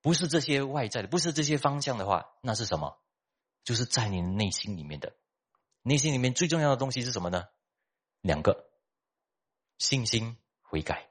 [0.00, 2.98] 不是这些外在的，不是这些方向的话，那是什么？
[3.64, 5.14] 就是在你内心里面的，
[5.82, 7.44] 内心里面最重要的东西是什么呢？
[8.24, 8.70] 两个
[9.76, 11.10] 信心悔改，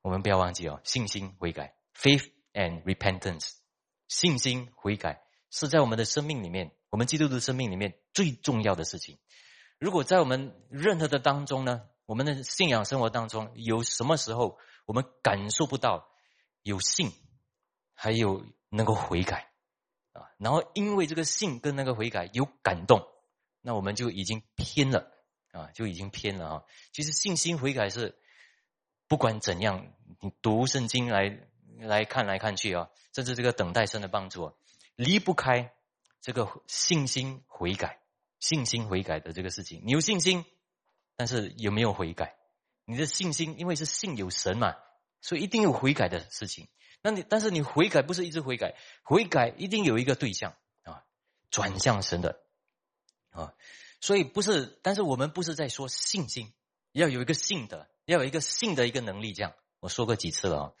[0.00, 3.56] 我们不要忘记哦，信心悔改，faith and repentance，
[4.08, 9.18] 信心悔改是在我们的生命里面，我们基督徒生命里面最重要的事情。
[9.78, 16.08] 如果在我们任何的当中呢，我们的信仰生活当中有什么时候我们感受不到
[16.62, 17.12] 有信，
[17.92, 19.52] 还有能够悔改
[20.14, 23.06] 啊，然后因为这个信跟那个悔改有感动，
[23.60, 25.10] 那我们就已经偏了。
[25.54, 26.64] 啊，就已经偏了啊！
[26.92, 28.18] 其实信心悔改是
[29.06, 29.86] 不管怎样，
[30.20, 31.38] 你读圣经来
[31.78, 34.52] 来看来看去啊，甚至这个等待神的帮助，
[34.96, 35.72] 离不开
[36.20, 38.00] 这个信心悔改、
[38.40, 39.80] 信心悔改的这个事情。
[39.84, 40.44] 你有信心，
[41.14, 42.34] 但是有没有悔改？
[42.84, 44.74] 你的信心因为是信有神嘛，
[45.20, 46.66] 所以一定有悔改的事情。
[47.00, 51.04] 那你但是你悔改不是一直悔改，悔改一定有一个对象啊，
[51.48, 52.40] 转向神的
[53.30, 53.54] 啊。
[54.04, 56.52] 所以不是，但是我们不是在说信心，
[56.92, 59.32] 要有一个信的，要有一个信的一个能力。
[59.32, 60.72] 这样我说过几次了啊。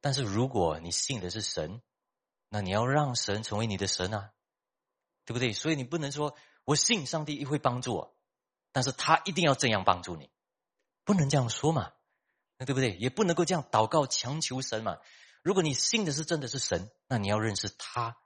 [0.00, 1.82] 但是如果你信的是神，
[2.48, 4.30] 那你要让神成为你的神啊，
[5.24, 5.52] 对不对？
[5.52, 8.16] 所以你不能说我信上帝会帮助我，
[8.70, 10.30] 但是他一定要这样帮助你，
[11.02, 11.90] 不能这样说嘛，
[12.56, 12.96] 那对不对？
[12.98, 14.98] 也不能够这样祷告强求神嘛。
[15.42, 18.16] 如果你信的是真的是神，那你要认识他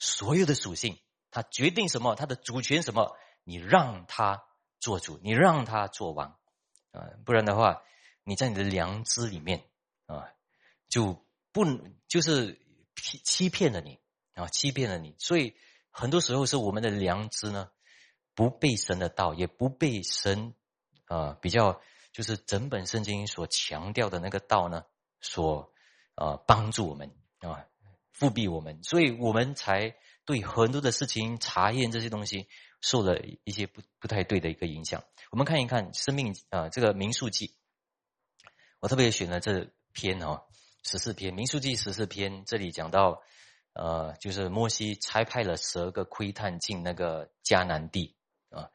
[0.00, 0.98] 所有的属性，
[1.30, 3.16] 他决定什么，他的主权什么。
[3.48, 4.44] 你让他
[4.78, 6.36] 做主，你让他做王，
[6.92, 7.82] 啊，不然的话，
[8.22, 9.64] 你在你的良知里面
[10.04, 10.28] 啊，
[10.90, 11.64] 就不
[12.08, 12.60] 就是
[12.94, 13.98] 欺欺骗了你
[14.34, 15.16] 啊，欺骗了你。
[15.18, 15.56] 所以
[15.88, 17.70] 很多时候是我们的良知呢，
[18.34, 20.52] 不被神的道，也不被神
[21.06, 21.80] 啊比较
[22.12, 24.84] 就是整本圣经所强调的那个道呢，
[25.22, 25.72] 所
[26.16, 27.64] 啊帮助我们啊，
[28.12, 32.46] 复辟我们，所以我们才对很多的事情查验这些东西。
[32.80, 35.02] 受了一些不不太对的一个影响。
[35.30, 37.54] 我们看一看生命啊，这个民数记，
[38.80, 40.44] 我特别选了这篇哦，
[40.84, 43.22] 十四篇民数记十四篇，这里讲到
[43.74, 48.16] 呃，就是摩西差派了十二个窥探进那个迦南地
[48.50, 48.70] 啊。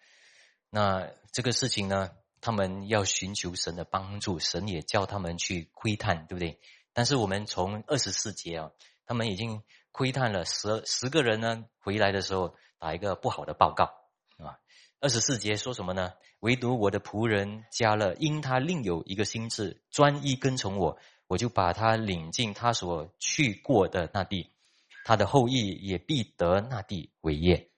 [0.70, 2.12] 那这个事情呢，
[2.42, 6.60] 他们要寻求神的帮助，神也叫他们去窥探，对不对？
[6.94, 8.72] 但是我们从二十四节啊，
[9.06, 9.64] 他们已经
[9.94, 12.54] 窥探了十十个人呢，回来的时候。
[12.84, 13.86] 打一个不好的报告
[14.36, 14.60] 啊！
[15.00, 16.12] 二十四节说什么呢？
[16.42, 24.52] 唯独我的仆人加勒，因他另有一个心智，专一跟从我，我就把他领进他所去过的那地，
[25.06, 27.70] 他的后裔也必得那地为业。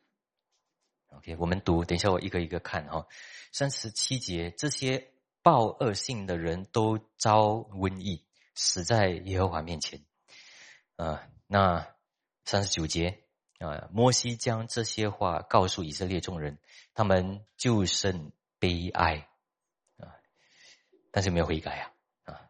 [1.10, 3.06] OK，我们读，等一下我一个一个看哈。
[3.52, 5.12] 三十七节，这些
[5.44, 8.26] 报恶性的人都遭瘟疫，
[8.56, 10.04] 死在耶和华面前。
[10.96, 11.88] 啊，那
[12.46, 13.22] 三十九节。
[13.58, 13.88] 啊！
[13.94, 16.60] 摩西将这些话告诉以色列众人，
[16.94, 19.30] 他们就甚悲哀
[19.98, 20.12] 啊！
[21.10, 21.94] 但是没有悔改啊！
[22.26, 22.42] 啊！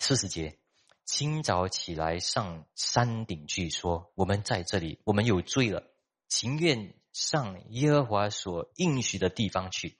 [0.00, 0.58] 四十节，
[1.04, 5.92] 清早起来上山顶去，说：“我们在这里，我们有罪了，
[6.28, 9.96] 情愿上耶和华所应许的地方去。”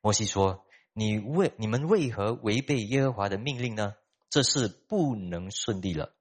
[0.00, 3.96] 摩西说：“你为你们为何违背耶和华的命令呢？
[4.30, 6.14] 这是不能顺利了。”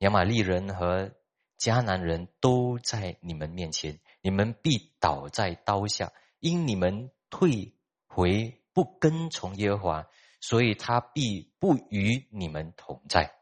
[0.00, 1.12] 亚玛利人和。
[1.58, 7.74] 迦南人都在你们面前，你们必倒在刀下，因你们退
[8.06, 10.06] 回不跟从耶和华，
[10.40, 13.34] 所以他必不与你们同在。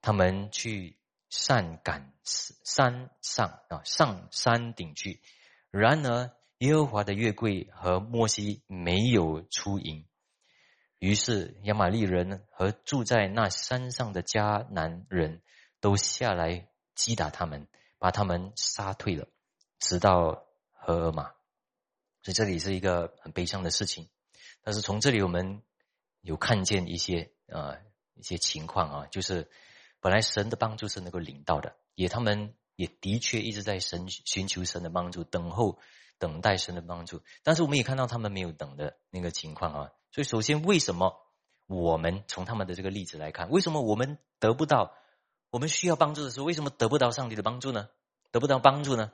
[0.00, 5.20] 他们去善赶山上啊，上山顶去。
[5.70, 10.06] 然而耶和华的月桂和摩西没有出营，
[10.98, 15.42] 于是亚玛利人和住在那山上的迦南人
[15.80, 16.68] 都下来。
[16.96, 19.28] 击打他们，把他们杀退了，
[19.78, 21.30] 直到荷尔玛。
[22.22, 24.08] 所以这里是一个很悲伤的事情。
[24.62, 25.62] 但是从这里我们
[26.22, 27.76] 有看见一些啊
[28.14, 29.48] 一些情况啊，就是
[30.00, 35.78] 本来神的帮助是能够领到的，也他们也的确一直在神寻求神的帮助，等候
[36.18, 37.22] 等待神的帮助。
[37.44, 39.92] 但是我们也看到他们没有等的那个情况啊。
[40.10, 41.22] 所以首先为什么？
[41.68, 44.94] 我们从他们的这个例子来看，为什么我们得不到？
[45.56, 47.88] 我们需要帮助的时候，为什么得不到上帝的帮助呢？
[48.30, 49.10] 得不到帮助呢？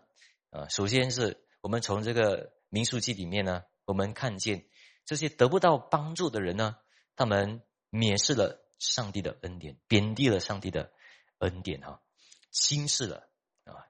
[0.51, 4.67] 啊，首先是我们从这个民数记里面呢，我们看见
[5.05, 6.79] 这些得不到帮助的人呢，
[7.15, 10.91] 他们蔑视了上帝的恩典，贬低了上帝的
[11.39, 12.03] 恩典哈，
[12.51, 13.29] 轻视了
[13.63, 13.87] 啊。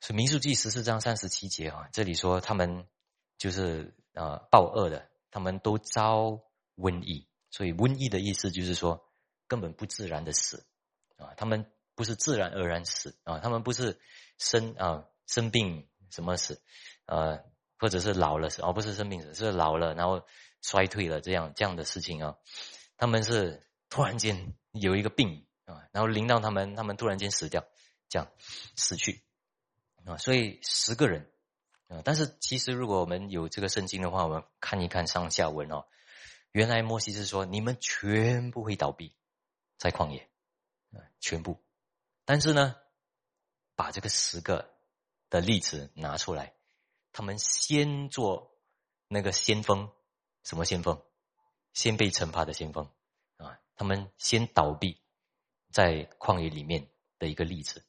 [0.00, 2.88] 是民数记十四章三十七节啊，这里说他们
[3.38, 6.42] 就是啊暴恶的，他们都遭
[6.76, 7.28] 瘟疫。
[7.52, 9.08] 所以瘟疫的意思就是说，
[9.46, 10.66] 根本不自然的死
[11.16, 13.98] 啊，他们不是自然而然死啊，他们不是
[14.38, 16.62] 生啊生病什么死，
[17.06, 17.42] 呃，
[17.78, 20.24] 或者是老了死，而不是生病死，是老了然后
[20.62, 22.36] 衰退了这样这样的事情啊，
[22.96, 27.66] 他们是突然间有一个病啊，然后临到他们，他们突然间死掉，
[28.08, 28.30] 这样
[28.76, 29.24] 死去
[30.04, 31.28] 啊，所以十个人
[31.88, 35.86] 啊，但是其实如果我们有这个圣经的话，我们看一看上下文哦。
[36.52, 39.14] 原来摩西是说，你们全部会倒闭，
[39.76, 40.28] 在旷野，
[40.92, 41.62] 啊，全部。
[42.26, 42.76] 但是呢，
[43.74, 44.74] 把这个十个
[45.30, 46.54] 的例子拿出来，
[47.12, 48.58] 他们先做
[49.08, 49.90] 那个先锋，
[50.42, 51.02] 什么先锋？
[51.72, 52.90] 先被惩罚的先锋
[53.36, 55.00] 啊，他们先倒闭
[55.70, 57.84] 在旷野里面的一个例子。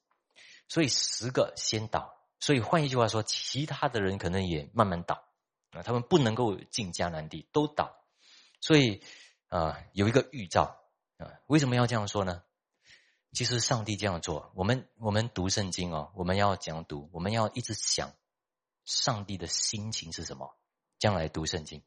[0.68, 5.24] 所以十个先倒，所以换一句话说，其他的人可能也慢慢倒
[5.72, 8.06] 啊，他们不能够进迦南地，都倒。
[8.60, 9.02] 所以，
[9.48, 10.78] 啊，有一个预兆
[11.18, 12.44] 啊，为什么要这样说呢？
[13.38, 17.08] 其实上帝这样做，我们我们读圣经哦，我们要怎样读？
[17.14, 18.12] 我们要一直想
[18.84, 20.58] 上帝的心情是什么？
[20.98, 21.84] 将来读圣经，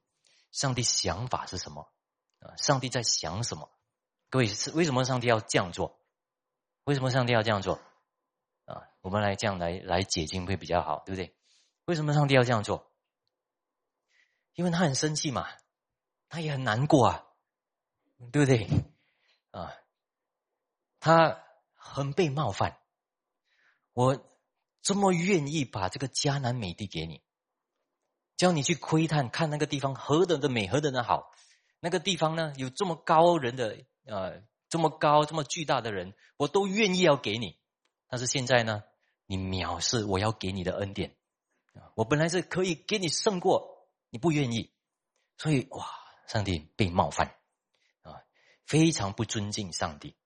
[0.52, 1.88] 上帝想法是什么？
[2.38, 3.68] 啊，上帝在想什么？
[4.28, 5.98] 各位是为什么上帝要这样做？
[6.84, 7.80] 为什么上帝要这样做？
[8.66, 11.34] 啊，我们来这样来来解经会比较好，对不对？
[11.86, 12.92] 为什么上帝要这样做？
[14.54, 15.48] 因为他很生气嘛。
[16.28, 17.26] 他也很难过啊，
[18.30, 18.68] 对不对？
[19.50, 19.74] 啊，
[21.00, 21.42] 他
[21.74, 22.78] 很被冒犯。
[23.92, 24.24] 我
[24.82, 27.22] 这么愿意把这个迦南美地给你，
[28.36, 31.32] 叫你去窥探，看那个地方何等的美，何等的好。
[31.80, 37.58] 那个地方呢，有这么高人的，呃，这么高、这么巨大的人，我都愿意要给你。
[38.06, 38.84] 但是现在呢，
[39.26, 41.16] 你藐视我要给你的恩典！
[41.94, 44.72] 我本来是可以给你胜过，你不愿意，
[45.38, 45.86] 所以哇！
[46.26, 47.34] 上帝被冒犯
[48.02, 48.22] 啊，
[48.64, 50.16] 非常不尊敬上帝，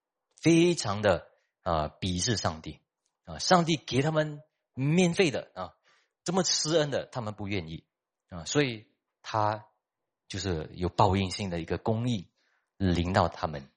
[0.45, 1.27] 非常的
[1.63, 2.79] 啊鄙视上帝
[3.25, 3.39] 啊！
[3.39, 4.43] 上帝给他们
[4.75, 5.75] 免费的啊，
[6.23, 7.85] 这么施恩的，他们不愿意
[8.29, 8.87] 啊，所以
[9.23, 9.65] 他
[10.29, 12.29] 就是有报应性的一个公义
[12.77, 13.71] 临到他们。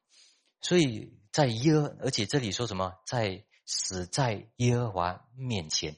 [0.60, 5.95] 所以在耶，而且这里说什么，在死在耶和华面前，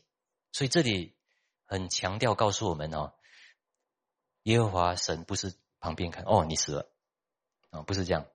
[0.52, 1.16] 所以这里
[1.66, 3.16] 很强调告诉我们哦，
[4.44, 5.56] 耶和华神不是。
[5.82, 6.92] 旁边看哦，你死了
[7.70, 7.84] 啊？
[7.84, 8.26] 不是这样，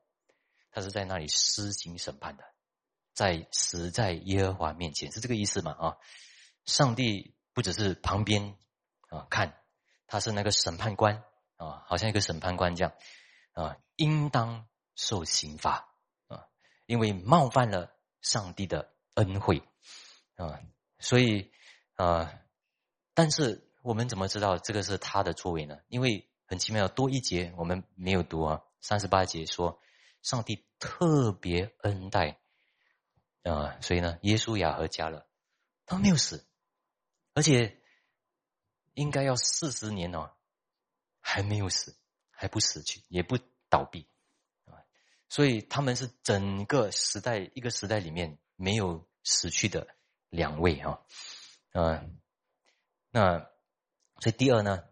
[0.75, 2.43] 他是在那里施行审判的，
[3.13, 5.71] 在死在耶和华面前，是这个意思吗？
[5.79, 5.97] 啊，
[6.65, 8.57] 上帝不只是旁边
[9.09, 9.57] 啊看，
[10.09, 11.23] 他是那个审判官
[11.57, 12.93] 啊，好像一个审判官这样
[13.53, 15.95] 啊，应当受刑罚
[16.27, 16.47] 啊，
[16.87, 19.63] 因为冒犯了上帝的恩惠
[20.35, 20.61] 啊，
[20.99, 21.53] 所以
[21.95, 22.33] 啊，
[23.15, 25.79] 但是我们怎么知道这个是他的作为呢？
[25.87, 26.29] 因为。
[26.47, 28.61] 很奇妙，多一节我们没有读啊。
[28.83, 29.81] 三十八节说，
[30.25, 32.41] 上帝特别恩待
[33.45, 35.25] 啊，所以呢，耶稣亚和加勒
[35.87, 36.45] 他没有死，
[37.35, 37.81] 而且
[38.95, 40.33] 应该要四十年哦，
[41.21, 41.97] 还没有死，
[42.31, 44.09] 还不死去，也不倒闭
[44.65, 44.83] 啊。
[45.29, 49.87] 所以他们是整个时代一个时代里面没有死去的
[50.31, 51.07] 两位哈。
[51.73, 52.19] 嗯，
[53.11, 53.39] 那
[54.19, 54.83] 所以第二呢？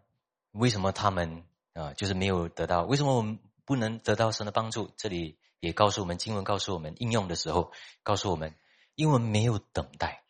[0.51, 2.83] 为什么他们啊，就是没有得到？
[2.83, 4.91] 为什么我们不能得到神的帮助？
[4.97, 7.71] 这里也告诉我们，经文告诉我们，应用的时候
[8.03, 8.55] 告诉我们，
[8.95, 10.23] 因为没有等待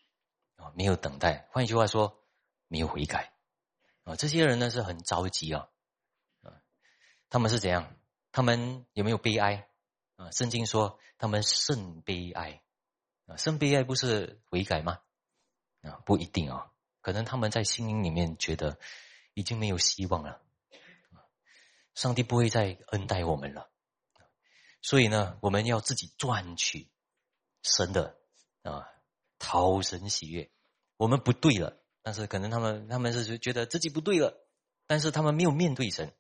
[0.56, 1.48] 啊，没有等待。
[1.52, 2.20] 换一句话说，
[2.68, 3.34] 没有悔改
[4.04, 4.16] 啊。
[4.16, 5.70] 这些人呢是很着急啊
[6.42, 6.62] 啊，
[7.30, 7.96] 他们是怎样？
[8.32, 9.68] 他们有没有悲哀
[10.16, 10.32] 啊？
[10.32, 12.62] 圣经说他们甚悲哀
[13.26, 15.00] 啊，甚悲哀不是悔改吗？
[15.82, 16.72] 啊，不一定啊，
[17.02, 18.80] 可能他们在心灵里面觉得。
[19.36, 20.44] 已经没有希望了，
[21.96, 23.70] 上帝不会再恩待我们了，
[24.82, 26.90] 所以呢，我们要自己赚取
[27.62, 28.18] 神的
[28.64, 28.88] 啊，
[29.40, 30.52] 讨神喜悦。
[30.98, 34.48] 我们不对了，但是可能他们他们是觉得自己不对了，
[34.88, 36.14] 但是他们没有面对神，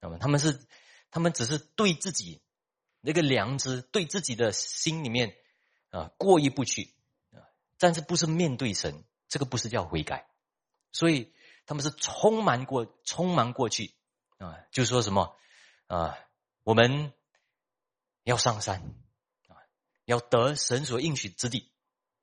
[0.00, 0.66] 那么他们是
[1.10, 2.42] 他们只是对自己
[3.00, 5.36] 那个良知，对自己的心里面
[5.90, 6.94] 啊过意不去
[7.32, 7.42] 啊，
[7.78, 10.28] 但是不是面对神，这个不是叫悔改，
[10.92, 11.32] 所以
[11.66, 13.95] 他们是匆忙过匆忙过去
[14.38, 15.36] 啊，就说什么
[15.86, 16.18] 啊，
[16.62, 17.12] 我们
[18.22, 18.80] 要上山
[19.48, 19.56] 啊，
[20.04, 21.72] 要得神所应许之地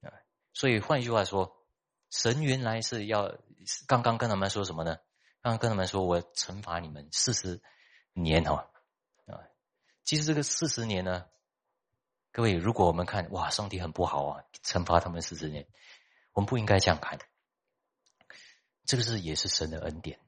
[0.01, 0.11] 啊，
[0.53, 1.59] 所以换句话说。
[2.16, 3.39] 神原来是要
[3.88, 4.97] 刚刚跟他们说什么呢？
[5.41, 7.59] 刚刚跟他们说，我惩罚你们四十
[8.11, 8.70] 年哦，
[9.26, 9.41] 啊，
[10.03, 11.26] 其实这个四十年呢，
[12.32, 15.68] 各位，如果我们看哇，上帝很不好啊，惩罚他们四十年，
[16.34, 17.18] 我们不应该这样看。
[18.86, 20.20] 这个是也是神的恩典，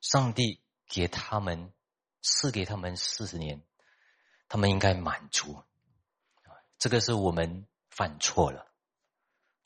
[0.00, 1.72] 上帝给他们
[2.22, 3.62] 赐给他们四十年，
[4.48, 5.62] 他们应该满足。
[6.78, 8.72] 这个是我们犯错了，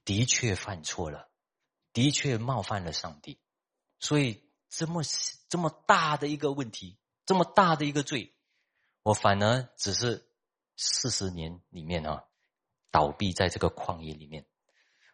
[0.04, 1.28] 的确犯错了。
[1.94, 3.38] 的确冒犯了上帝，
[3.98, 5.02] 所以这么
[5.50, 8.34] 这么大的一个问题，这么大的一个罪，
[9.02, 10.26] 我反而只是
[10.74, 12.24] 四十年里面啊，
[12.90, 14.46] 倒闭在这个旷野里面，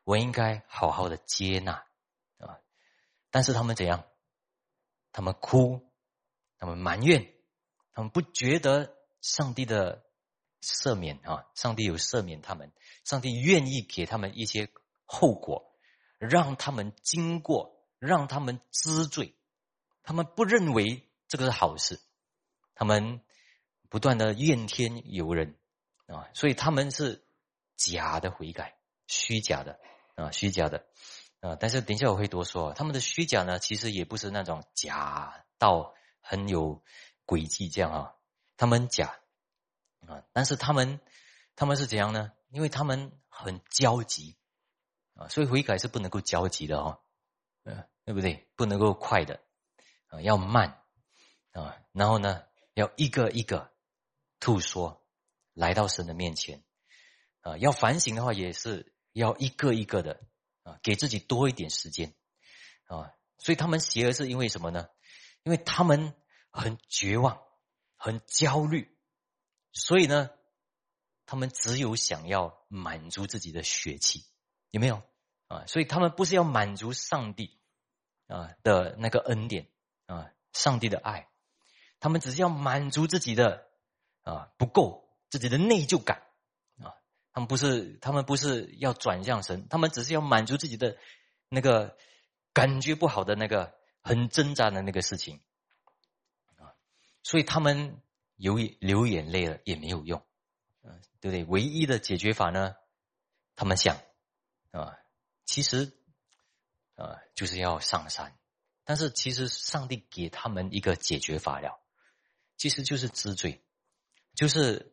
[0.05, 1.85] 我应该好好的接纳
[2.39, 2.61] 啊，
[3.33, 4.05] 但是他们怎样？
[5.11, 5.88] 他们哭，
[6.59, 7.33] 他们埋怨，
[7.93, 10.05] 他们不觉得上帝的
[10.63, 12.73] 赦免啊，上帝有赦免他们，
[13.05, 14.69] 上帝愿意给他们一些
[15.05, 15.67] 后果。
[16.21, 19.37] 让他们经过，让他们知罪，
[20.03, 22.01] 他们不认为这个是好事，
[22.75, 23.21] 他们
[23.89, 25.57] 不断的怨天尤人
[26.09, 27.25] 啊，所以他们是
[27.77, 29.79] 假的悔改，虚假的
[30.17, 30.87] 啊，虚假的
[31.39, 31.55] 啊。
[31.55, 35.95] 但是等一下我会多说，他们的虚假呢，其实也不是那种假到
[36.29, 36.83] 很有
[37.25, 38.15] 诡计这样啊，
[38.59, 39.19] 他们假
[40.07, 41.01] 啊，但是他们
[41.57, 42.33] 他们是怎样呢？
[42.51, 44.37] 因为他们很焦急。
[45.15, 47.01] 啊，所以悔改是不能够焦急的哦，
[47.65, 48.49] 嗯，对不对？
[48.55, 49.41] 不能够快的，
[50.07, 50.81] 啊，要慢，
[51.51, 53.73] 啊，然后呢，要一个一个
[54.39, 55.05] 吐说，
[55.55, 56.63] 来到神的面前，
[57.41, 60.21] 啊，要反省的话，也是要一个一个的，
[60.63, 62.15] 啊，给自己多一点时间，
[62.85, 64.89] 啊，所以他们邪恶是因为什么呢？
[65.43, 66.15] 因为他们
[66.51, 67.41] 很绝望，
[67.97, 68.97] 很焦虑，
[69.73, 70.31] 所以呢，
[71.27, 74.25] 他们只有想要满足自己的血气。
[74.71, 75.03] 有没有
[75.47, 75.65] 啊？
[75.67, 77.59] 所以他们不是要满足上帝
[78.27, 79.67] 啊的那个恩典
[80.05, 81.31] 啊，上帝的爱，
[82.01, 83.67] 他们只是要满足自己的
[84.25, 86.23] 啊不够，自己的内疚感
[86.83, 86.93] 啊。
[87.33, 90.99] 他们不是，他们不是要转向神，他们只是要满足自己的
[91.49, 91.97] 那个
[92.53, 93.78] 感觉不好的那个
[94.09, 95.41] 很挣扎的那个事情
[96.57, 96.75] 啊。
[97.23, 98.01] 所以他们
[98.37, 100.25] 流流眼泪了也没有用，
[100.83, 101.45] 嗯，对不对？
[101.45, 102.75] 唯一的解决法呢，
[103.55, 103.97] 他们想。
[104.71, 104.99] 啊，
[105.47, 105.91] 其实，
[106.95, 108.39] 啊，就是要上山，
[108.85, 111.81] 但是其实上帝给他们一个解决法了，
[112.59, 113.65] 其实就是知罪，
[114.35, 114.93] 就是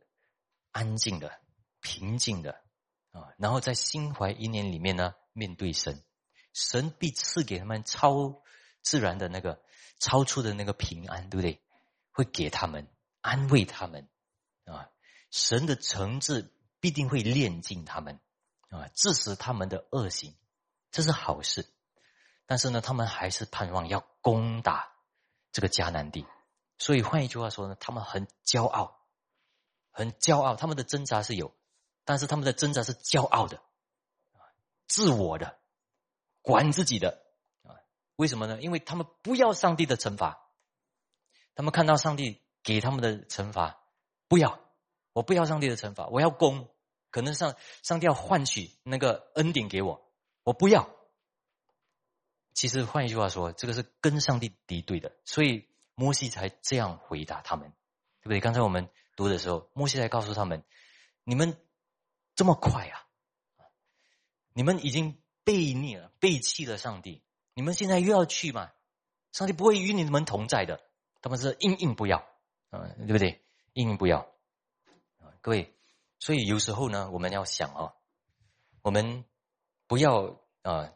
[0.71, 1.41] 安静的、
[1.81, 2.63] 平静的
[3.11, 6.01] 啊，然后在心怀一念里面呢，面对神，
[6.53, 8.41] 神必赐给他们超
[8.85, 9.61] 自然的那个、
[9.99, 11.61] 超出的那个平安，对不对？
[12.11, 12.87] 会给他们
[13.19, 14.07] 安慰他们
[14.63, 14.89] 啊，
[15.31, 18.21] 神的诚挚必定会炼尽他们。
[18.69, 20.35] 啊，致使他们的恶行，
[20.91, 21.65] 这是好事。
[22.45, 24.91] 但是呢，他们还是盼望要攻打
[25.51, 26.25] 这个迦南地。
[26.77, 28.99] 所以换一句话说呢，他们很骄傲，
[29.91, 30.55] 很骄傲。
[30.55, 31.55] 他们的挣扎是有，
[32.03, 33.61] 但是他们的挣扎是骄傲的，
[34.87, 35.57] 自我的，
[36.41, 37.24] 管自己的？
[38.15, 38.61] 为什么呢？
[38.61, 40.49] 因为他们不要上帝的惩罚，
[41.53, 43.83] 他们看到上帝给他们的惩罚，
[44.27, 44.59] 不要，
[45.13, 46.69] 我不要上帝的惩罚，我要攻。
[47.11, 50.11] 可能上上帝要换取那个恩典给我，
[50.43, 50.89] 我不要。
[52.53, 57.69] 其实换一句话说，这个是跟上帝敌对的，所以摩西才这样回答他们，
[58.19, 58.41] 对不对？
[58.41, 60.65] 刚才我们读的时候，摩西才告诉他们：
[61.23, 61.57] 你们
[62.35, 63.07] 这么快啊，
[64.51, 67.23] 你们已经背逆了、背弃了上帝，
[67.55, 68.69] 你们现在又要去吗？
[69.31, 70.81] 上帝不会与你们同在的。
[71.21, 72.23] 他们是硬硬不要，
[72.69, 73.41] 嗯，对不对？
[73.73, 74.19] 硬硬不要
[75.19, 75.73] 啊，各位。
[76.19, 77.93] 所以有时候呢，我们要想哦，
[78.81, 79.25] 我们
[79.87, 80.93] 不要啊，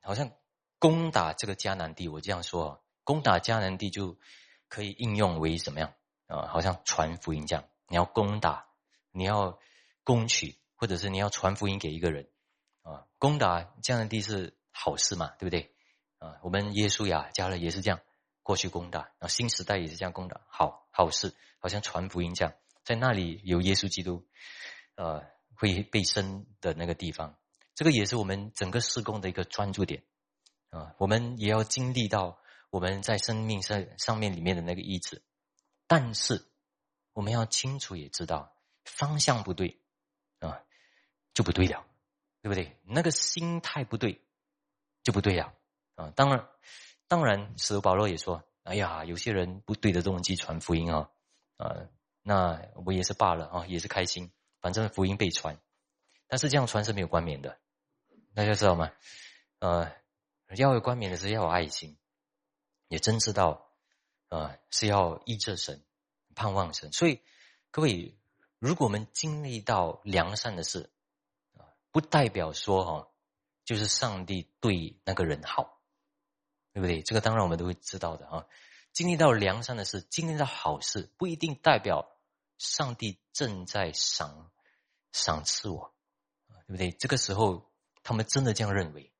[0.00, 0.30] 好像
[0.78, 2.08] 攻打这个迦南地。
[2.08, 4.16] 我这样说，攻打迦南地就
[4.68, 5.92] 可以应用为什么样
[6.26, 6.48] 啊？
[6.48, 8.66] 好像传福音这样，你要攻打，
[9.12, 9.58] 你要
[10.04, 12.30] 攻取，或者是你要传福音给一个人
[12.82, 13.06] 啊。
[13.18, 15.74] 攻打迦南地是好事嘛，对不对
[16.18, 16.38] 啊？
[16.42, 18.00] 我们耶稣呀，加勒也是这样
[18.42, 22.54] 过去攻打，然后新时代也是这样攻打，好好事，好像传福音这样，
[22.84, 24.26] 在那里有耶稣基督。
[25.00, 27.38] 呃，会被生的那个地方，
[27.76, 30.02] 这个也是我们整个施工的一个专注点
[30.70, 30.92] 啊。
[30.98, 32.40] 我们也要经历到
[32.70, 35.22] 我们在生命上上面里面的那个意志，
[35.86, 36.44] 但是
[37.12, 38.52] 我们要清楚也知道
[38.84, 39.80] 方向不对
[40.40, 40.62] 啊，
[41.32, 41.86] 就不对了，
[42.42, 42.76] 对不对？
[42.82, 44.20] 那个心态不对，
[45.04, 45.54] 就不对了
[45.98, 46.12] 啊。
[46.14, 46.48] 当然，
[47.08, 51.10] 当然，使徒保罗也说：“哎呀，有些人不对着动机传福音啊，
[51.56, 51.74] 啊，
[52.22, 54.30] 那我也是罢了啊，也是开心，
[54.60, 55.58] 反正福音被传。
[56.28, 57.58] 但是这样传是没有冠冕的。”
[58.34, 58.92] 大家知道吗？
[59.58, 59.90] 呃，
[60.56, 61.98] 要有冠冕的是要有爱心，
[62.86, 63.72] 也真知道，
[64.28, 65.82] 啊，是要依着神，
[66.36, 66.92] 盼望神。
[66.92, 67.20] 所以，
[67.72, 68.16] 各位，
[68.60, 70.92] 如果我们经历到良善的事，
[71.56, 73.08] 啊，不代表说哈，
[73.64, 75.77] 就是上帝对那个人好，
[76.78, 77.02] 对不对？
[77.02, 78.46] 这个当然我们都会知道的啊。
[78.92, 82.08] 经历到良善的事，经历到好事，不一定代表
[82.56, 84.52] 上帝正在赏
[85.10, 85.92] 赏赐我，
[86.68, 86.92] 对不对？
[86.92, 87.66] 这个时候。
[88.04, 89.12] 他们真的这样认为，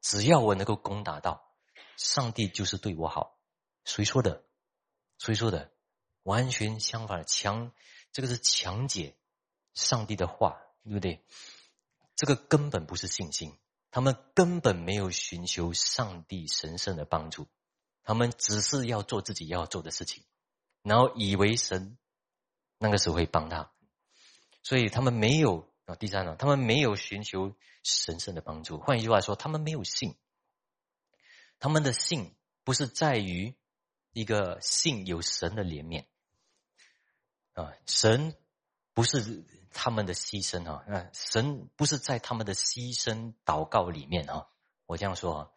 [0.00, 1.52] 只要我能够攻打到，
[1.96, 3.36] 上帝就是对我好。
[3.84, 4.44] 谁说的？
[5.18, 5.72] 谁说的？
[6.22, 7.72] 完全相反，强，
[8.12, 9.16] 这个是强解
[9.74, 11.24] 上帝的话，对不对？
[12.14, 13.58] 这个根本不是信心，
[13.96, 17.48] 他们根本没有寻求上帝神圣的帮助，
[18.02, 20.22] 他们只是要做自己要做的事情，
[20.82, 21.96] 然后以为神
[22.76, 23.72] 那个时候会帮他，
[24.62, 25.72] 所以他们没有。
[25.86, 28.78] 啊，第三呢，他们没有寻求神圣的帮助。
[28.78, 30.14] 换一句话说，他们没有信。
[31.58, 32.34] 他们的信
[32.64, 33.54] 不是在于
[34.12, 36.04] 一个信有神的怜悯
[37.54, 38.36] 啊，神
[38.92, 39.42] 不是
[39.72, 44.48] 他们的牺牲啊，那神不是在他们的牺牲祷告里面啊。
[44.86, 45.50] 我这样说啊，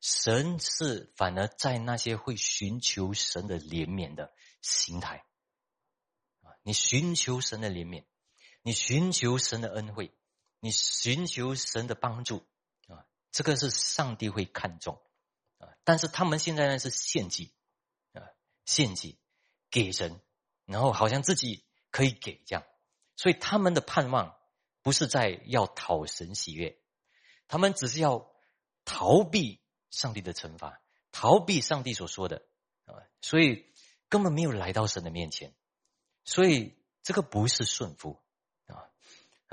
[0.00, 5.24] 神是反而在那些会寻求神的怜悯的心态
[6.42, 8.04] 啊，你寻求神的怜悯。
[8.64, 10.16] 你寻求神的恩惠，
[10.60, 12.46] 你寻求神的帮助
[12.86, 15.02] 啊，这个是上帝会看重
[15.58, 15.66] 啊。
[15.82, 17.52] 但是他们现在呢是献祭
[18.12, 18.22] 啊，
[18.64, 19.18] 献祭
[19.68, 20.20] 给神，
[20.64, 22.64] 然后好像自己可以给这样，
[23.22, 24.34] 所以他们的盼望
[24.82, 26.76] 不是在要讨神喜悦，
[27.46, 28.28] 他们只是要
[28.84, 29.60] 逃避
[29.90, 30.80] 上帝的惩罚，
[31.12, 32.42] 逃避上帝所说的
[32.84, 33.64] 啊，所以
[34.08, 35.54] 根本没有来到神的面前，
[36.24, 38.20] 所以这个不是顺服。
[38.66, 38.90] 啊，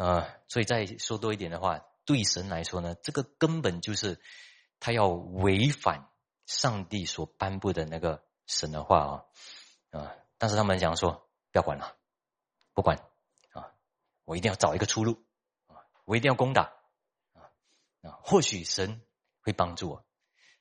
[0.03, 4.20] 啊所以再说多一点的话，对神来说呢，这个根本就是
[4.80, 6.09] 他要违反
[6.47, 8.99] 上帝所颁布的那个神的话
[9.91, 10.15] 啊啊！
[10.39, 11.95] 但是他们讲说不要管了，
[12.74, 12.97] 不管，
[14.30, 15.26] 我一定要找一个出路
[15.66, 15.74] 啊，
[16.06, 16.72] 我一定要攻打
[17.34, 17.50] 啊
[18.04, 18.20] 啊！
[18.22, 19.02] 或许神
[19.42, 20.06] 会帮助我，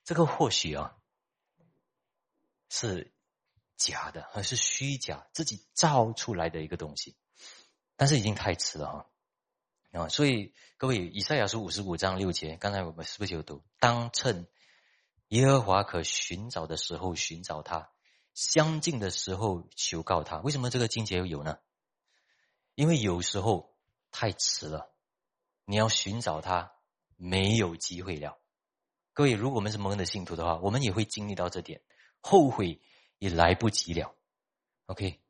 [0.04, 0.96] 这个或许啊
[2.70, 3.12] 是
[3.76, 7.14] 假的，还是虚假，自己造出来的一个东西，
[7.94, 9.10] 但是已经太迟了哈。
[9.92, 13.62] 啊，所以各位，以赛亚书五十五章六节，刚才我们是不是有读？
[13.78, 14.48] 当趁
[15.28, 17.90] 耶和华可寻找的时候寻找他，
[18.32, 20.38] 相近的时候求告他。
[20.38, 21.58] 为什么这个经节有呢？
[22.78, 23.74] 因为有时候
[24.12, 24.94] 太迟了，
[25.64, 26.74] 你要寻找他
[27.16, 28.38] 没有机会了。
[29.12, 31.82] 各位，如果我们是蒙恩的信徒的话，我们也会经历到这点，
[32.20, 32.80] 后悔
[33.18, 34.14] 也来不及了。
[34.86, 35.20] OK，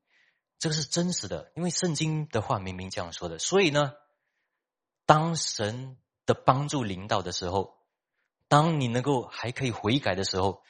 [0.58, 3.94] 这个是真实的，因为圣经的话明明这样说的，所以呢。
[5.06, 5.96] 当神
[6.26, 7.78] 的帮助领导的时候，
[8.46, 10.62] 当你能够还可以悔改的时候，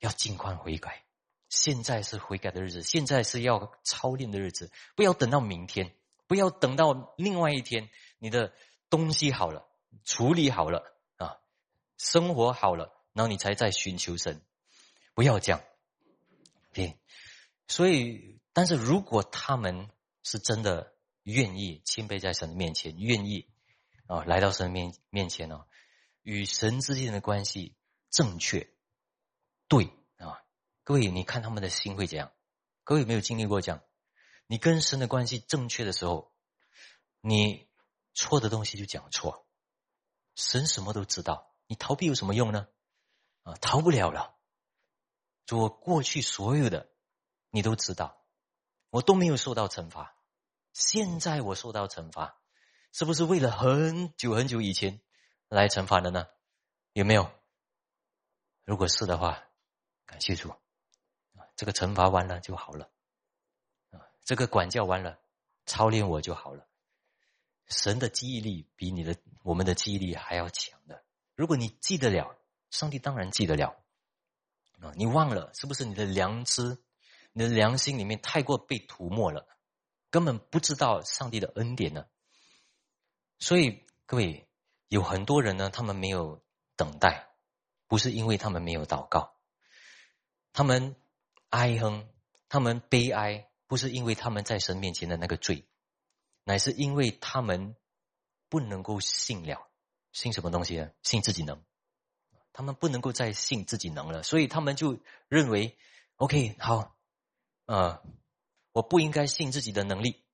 [0.00, 1.04] 要尽快悔改。
[1.48, 5.94] 现在是悔改的日子，现在是要操练的日子，不要等到明天，
[6.26, 8.52] 不要等到另外一天，你的
[8.90, 9.68] 东西好了，
[10.04, 11.38] 处理好了啊，
[11.96, 14.42] 生活好了，然后你才在寻求神。
[15.14, 15.62] 不要这样，
[16.72, 16.98] 对。
[17.68, 19.90] 所以，但是如果他们
[20.22, 23.48] 是真的愿意谦卑在神的面前，愿意。
[24.06, 25.64] 啊，来到神面面前呢，
[26.22, 27.74] 与神之间的关系
[28.08, 28.70] 正确，
[29.66, 30.44] 对啊，
[30.84, 32.30] 各位，你看他们的心会怎样？
[32.84, 33.82] 各位有没有经历过这样？
[34.46, 36.32] 你跟神的关系正确的时候，
[37.20, 37.68] 你
[38.14, 39.46] 错的东西就讲错，
[40.34, 42.68] 神什么都知道，你逃避有什么用呢？
[43.42, 44.36] 啊，逃不了了。
[45.50, 46.90] 我过去所有的
[47.50, 48.24] 你都知道，
[48.90, 50.16] 我都没有受到惩罚，
[50.72, 52.40] 现在我受到惩罚。
[52.92, 55.02] 是不是为了很久很久以前
[55.48, 56.28] 来惩罚的呢？
[56.94, 57.30] 有没有？
[58.64, 59.44] 如果是的话，
[60.06, 60.54] 感谢主！
[61.56, 62.90] 这个惩罚完了就好了！
[64.26, 65.20] 这个管教完了，
[65.64, 66.66] 操练我就好了。
[67.68, 71.04] 神的记忆力比你的我们的记忆力还要强的。
[71.36, 72.36] 如果你记得了，
[72.70, 73.76] 上帝当然记得了
[74.80, 74.92] 啊！
[74.96, 76.76] 你忘了，是不是你的良知、
[77.32, 79.46] 你的良心里面太过被涂抹了，
[80.10, 82.06] 根本不知道上帝的恩典呢？
[83.38, 84.48] 所以各位，
[84.88, 86.42] 有很多人呢，他们没有
[86.74, 87.28] 等待，
[87.86, 89.36] 不是因为他们没有祷告，
[90.52, 90.96] 他们
[91.50, 92.08] 哀哼，
[92.48, 95.66] 他们悲哀，不是因为他们在神面前的那个罪，
[96.44, 97.76] 乃是因为他们
[98.48, 99.68] 不能够信了，
[100.12, 100.90] 信什么东西呢？
[101.02, 101.62] 信自己能，
[102.52, 104.98] 他们不能够再信自己能了，所以他们就
[105.28, 105.76] 认为
[106.16, 106.96] ，OK，好，
[107.66, 108.02] 啊，
[108.72, 110.24] 我不应该信自己的能力，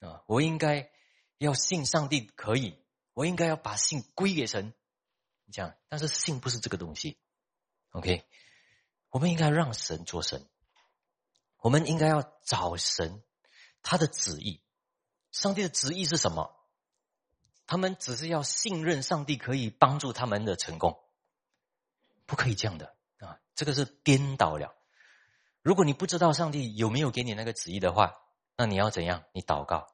[0.00, 0.90] 啊，我应该
[1.38, 2.78] 要信上帝可以。
[3.14, 4.72] 我应该要把信归给神，
[5.50, 5.74] 这样。
[5.88, 7.18] 但是信不是这个东西
[7.90, 8.24] ，OK？
[9.10, 10.48] 我们应该让神做神，
[11.60, 13.22] 我们应该要找神
[13.82, 14.60] 他的旨意。
[15.32, 16.54] 上帝的旨意是什么？
[17.66, 20.98] 他们只是要信任上帝可以帮助他们的成功，
[22.24, 23.38] 不可以这样的啊！
[23.54, 24.74] 这个是颠倒了。
[25.60, 28.16] 如果你不知道上帝有没有给你那个旨意的话，
[28.56, 29.24] 那你要怎样？
[29.32, 29.86] 你祷告，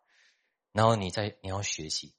[0.71, 2.15] 然后你再你要学习。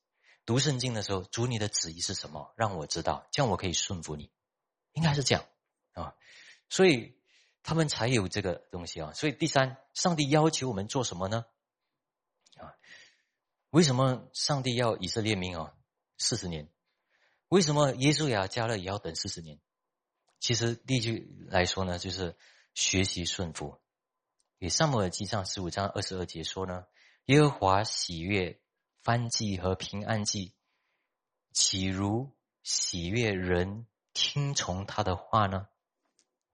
[0.46, 2.54] 读圣经的时候，主你的旨意是什么？
[2.58, 4.30] 让我知道，这样我可以顺服你。
[4.92, 5.46] 应该是这样
[5.94, 6.16] 啊，
[6.70, 7.15] 所以
[7.66, 9.12] 他们才有这个东西啊。
[9.14, 11.46] 所以第三，上帝要求我们做什么呢？
[12.58, 12.72] 啊，
[13.72, 15.74] 为什么上帝要以色列民啊
[16.18, 16.70] 四十年？
[17.50, 19.60] 为什么耶稣亚加勒也要等四十年？
[20.40, 22.38] 其实第一句来说呢，就是
[22.74, 23.82] 学习顺服。
[24.60, 26.86] 给萨母尔记上十五章二十二节说呢，
[27.26, 28.62] 耶和华喜悦。
[29.06, 30.56] 翻祭和平安祭，
[31.52, 35.68] 岂如喜悦人听从他的话呢？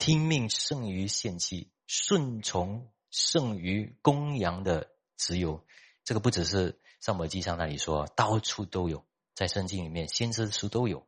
[0.01, 5.63] 听命胜于献祭，顺从胜于公羊的只有
[6.03, 11.07] 这个，不只是上摩记上那里说，到处都有，在圣经里面先知书都有，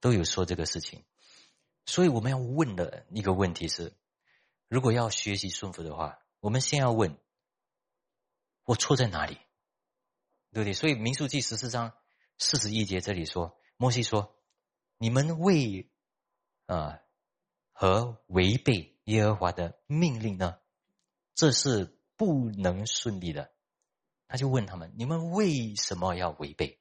[0.00, 1.04] 都有说这个事情。
[1.84, 3.92] 所以我们要问的一个问题是：
[4.66, 7.18] 如果要学习顺服的话，我们先要问，
[8.64, 9.36] 我错在哪里？
[10.52, 10.72] 对不对？
[10.72, 11.92] 所以民数记十四章
[12.38, 14.34] 四十一节这里说，摩西说
[14.96, 15.90] ：“你们为
[16.64, 16.98] 啊
[17.82, 20.60] 和违背耶和华的命令呢，
[21.34, 23.52] 这是不能顺利的。”
[24.28, 26.80] 他就问他们：“你们为什么要违背？”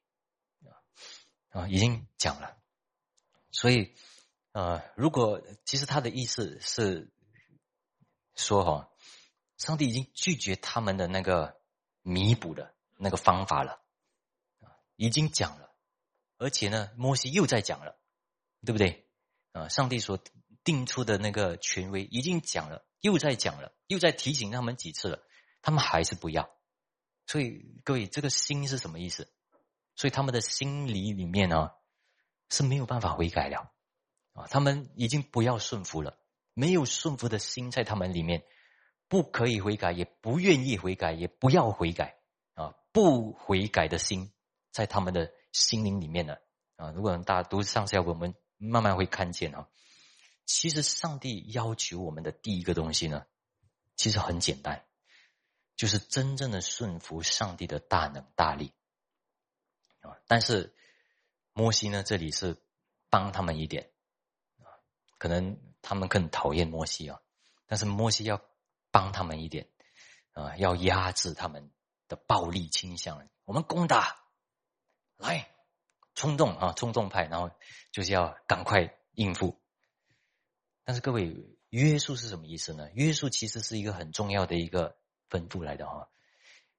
[1.50, 2.56] 啊，已经讲了。
[3.50, 3.96] 所以，
[4.52, 7.12] 呃，如果其实他的意思是
[8.36, 8.92] 说，哈，
[9.58, 11.60] 上帝已经拒绝他们的那个
[12.04, 12.76] 弥补的。
[13.04, 13.82] 那个方法了，
[14.96, 15.74] 已经讲了，
[16.38, 17.98] 而且呢，摩西又在讲了，
[18.64, 19.10] 对不对？
[19.54, 20.20] 啊，上帝说
[20.64, 25.24] 定出的那个权威已经讲了，又在讲了，又在提醒他们几次了，
[25.62, 26.50] 他们还是不要。
[27.28, 29.32] 所以各位，这个心是什么意思？
[29.96, 31.72] 所以他们的心理里面呢
[32.50, 33.72] 是没有办法悔改了，
[34.34, 36.18] 啊，他们已经不要顺服了，
[36.54, 38.44] 没有顺服的心在他们里面，
[39.08, 42.18] 不可以悔改，也不愿意悔改，也不要悔改
[42.54, 42.76] 啊。
[42.94, 44.34] 不悔改的心，
[44.72, 46.36] 在他们的心灵里面呢
[46.76, 46.92] 啊！
[46.92, 49.70] 如果大家读上下，我们慢慢会看见啊。
[50.54, 53.26] 其实上帝要求我们的第一个东西呢，
[53.96, 54.86] 其实很简单，
[55.78, 58.74] 就是真正的顺服上帝的大能大力
[60.02, 60.18] 啊。
[60.28, 60.76] 但是
[61.54, 62.62] 摩西呢，这里是
[63.10, 63.92] 帮他们一点
[64.58, 64.68] 啊，
[65.18, 67.22] 可能他们更讨厌摩西啊，
[67.66, 68.42] 但是摩西要
[68.92, 69.70] 帮他们一点
[70.34, 71.72] 啊，要压制他们。
[72.12, 74.18] 的暴力倾向，我们攻打，
[75.16, 75.50] 来，
[76.14, 77.50] 冲动啊，冲动派，然后
[77.94, 79.61] 就是要赶快应付。
[80.92, 81.38] 但是各位，
[81.70, 82.90] 约束是什么意思呢？
[82.96, 84.98] 约束其实是一个很重要的一个
[85.30, 86.10] 吩咐来的哈。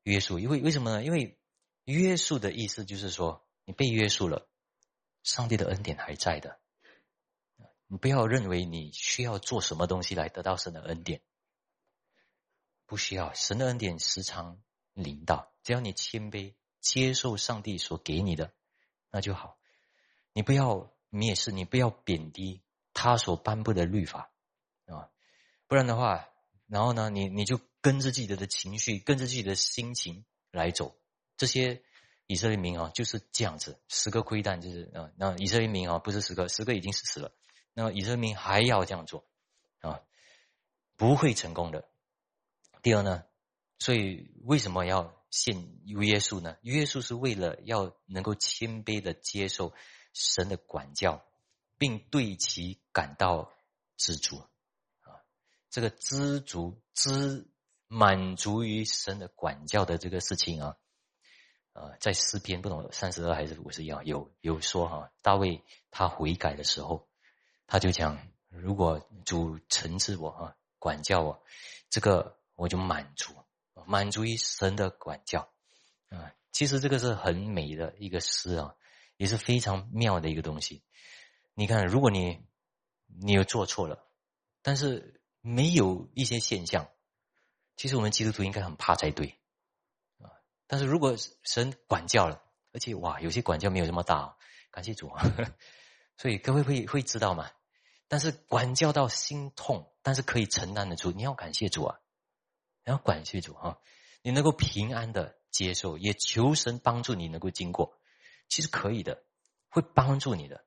[0.03, 1.03] 约束，因为为什么呢？
[1.03, 1.41] 因为
[1.85, 4.47] 约束的意思就是说，你被约束了，
[5.23, 6.61] 上帝的恩典还在的。
[7.87, 11.23] 你不要认为你需要做什么东西来得到神的恩典，
[12.85, 14.63] 不需要，神的恩典时常。
[14.93, 16.53] 领导，只要你谦卑
[16.83, 18.53] 接受上帝所给你的，
[19.11, 19.57] 那就好。
[20.35, 22.61] 你不要蔑视，你不要贬低
[22.95, 24.33] 他所颁布的律法
[24.87, 25.11] 啊，
[25.67, 26.29] 不然的话，
[26.67, 30.97] 然后呢，你你就跟着自己的情绪，跟着自己的心情来走。
[31.37, 31.83] 这些
[32.27, 37.33] 以色列民啊，就是这样子，十个亏蛋就是啊，那以色列民啊，不是十个，十个已经死了，
[37.75, 39.27] 那以色列民还要这样做
[39.81, 40.01] 啊，
[40.97, 41.89] 不会成功的。
[42.83, 43.25] 第二呢？
[43.79, 46.57] 所以为什么要信约束呢？
[46.63, 49.75] 约束是为了要能够谦卑的接受
[50.13, 51.25] 神的管教，
[51.83, 53.53] 并对其感到
[53.97, 54.37] 知足
[55.01, 55.19] 啊。
[55.69, 57.51] 这个知足、知
[57.89, 60.77] 满足于神的管教的这个事情啊，
[61.73, 67.09] 啊，在诗篇不懂三十二还是五十一啊，有有说哈，大卫他悔改的时候，
[67.67, 71.43] 他就讲：如果主惩治我啊，管教我，
[71.91, 73.35] 这个我就满足。
[73.89, 75.53] 满足于神的管教
[76.11, 78.77] 啊，其实这个是很美的一个诗啊，
[79.17, 80.85] 也是非常妙的一个东西。
[81.55, 82.41] 你看，如果你
[83.07, 84.07] 你有做错了，
[84.63, 86.89] 但是没有一些现象，
[87.77, 89.39] 其实我们基督徒应该很怕才对
[90.19, 90.33] 啊。
[90.67, 92.43] 但是如果神管教了，
[92.73, 94.37] 而且哇，有些管教没有这么大，
[94.71, 95.23] 感谢主啊。
[96.17, 97.51] 所以各位会会知道吗？
[98.09, 101.99] 但是管教到心痛，但是可以承担得住，你要感谢主啊，
[102.85, 103.79] 你要感谢主啊，
[104.23, 107.99] 你能够平安的接受，也求神帮助你能够经过，
[108.49, 109.25] 其实可以的，
[109.69, 110.65] 会帮助你的。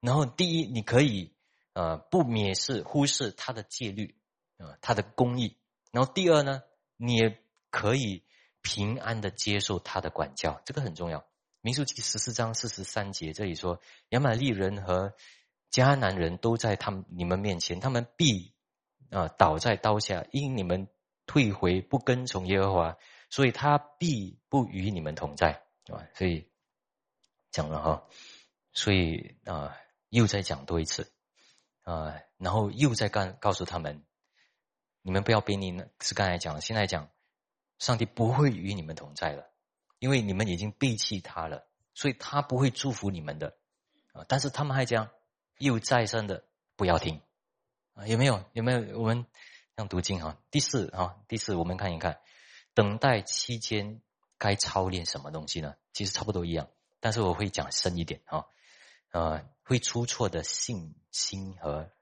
[0.00, 1.34] 然后第一，你可以
[1.72, 4.14] 呃不蔑视、忽视他的戒律
[4.56, 5.56] 啊，他的公义。
[5.90, 6.62] 然后第二呢，
[6.96, 8.22] 你也可以
[8.62, 11.26] 平安的接受他的管教，这个很重要。
[11.62, 13.80] 民数记十四章四十三节这里说，
[14.10, 15.14] 亚玛利人和
[15.72, 18.54] 迦南人都在他们你们面前，他们必
[19.10, 20.86] 啊倒在刀下，因你们
[21.26, 22.96] 退回不跟从耶和华，
[23.30, 26.06] 所以他必不与你们同在啊。
[26.14, 26.48] 所以
[27.50, 28.06] 讲了哈，
[28.72, 29.76] 所以啊。
[30.10, 31.12] 又再讲多一次，
[31.82, 34.04] 啊，然后又再告告诉他们，
[35.02, 35.86] 你们不要背逆呢。
[36.00, 37.10] 是刚才讲，现在讲，
[37.78, 39.50] 上帝不会与你们同在了，
[39.98, 43.56] 因为你们已经背弃他了，所以他不会祝福你们的，
[44.12, 45.10] 啊，但是他们还讲，
[45.58, 46.44] 又再三的
[46.76, 47.20] 不要听，
[47.94, 48.44] 啊，有没有？
[48.52, 48.98] 有没有？
[48.98, 49.26] 我们
[49.76, 52.20] 像读经哈，第四啊，第四我们看一看，
[52.72, 54.00] 等待期间
[54.38, 55.74] 该操练什么东西呢？
[55.92, 58.46] 其实差不多一样，但是我会讲深一点啊。
[59.10, 61.92] 呃，会出错的信心和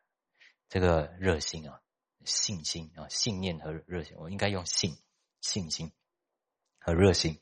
[0.69, 1.81] 这个热心啊，
[2.25, 4.97] 信心啊，信念和热心，我应该用信
[5.41, 5.91] 信心
[6.79, 7.41] 和热心，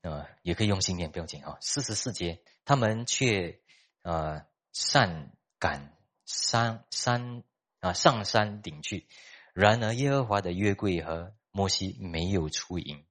[0.00, 1.56] 呃，也可以用信念，不用紧啊。
[1.60, 3.60] 四十四节，他们却
[4.02, 7.44] 呃善赶山山
[7.78, 9.06] 啊上山顶去，
[9.54, 13.06] 然而耶和华的约柜和摩西没有出营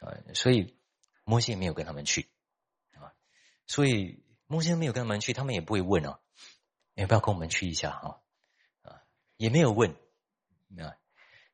[0.00, 0.76] 啊，所以
[1.22, 2.28] 摩西没有跟他们去
[2.94, 3.14] 啊，
[3.68, 4.28] 所以。
[4.50, 6.18] 摩西没有跟他们去，他们也不会问哦，
[6.94, 8.20] 要不要跟我们去一下哈？
[8.82, 9.02] 啊，
[9.36, 9.92] 也没有问，
[10.76, 10.98] 啊，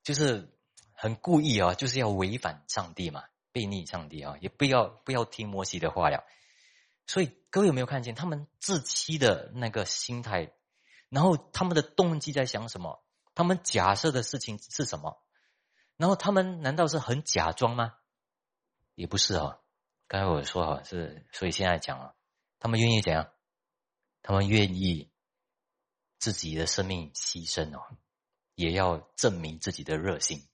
[0.03, 0.51] 就是
[0.95, 6.25] 很故意啊，就是要违反上帝嘛，背逆上帝啊，也不要不要听摩西的话了。
[7.07, 10.55] 所以各位有没有看见他们自欺的那个心态？
[11.11, 13.05] 然后他们的动机在想什么？
[13.35, 15.23] 他们假设的事情是什么？
[15.99, 17.93] 然后他们难道是很假装吗？
[18.95, 19.61] 也不是哦。
[20.09, 22.15] 刚才我说哈是，所以现在讲了。
[22.59, 23.33] 他们愿意怎样？
[24.23, 25.13] 他们愿意
[26.19, 27.97] 自己的生命牺牲哦，
[28.57, 30.49] 也要证明自己的热心，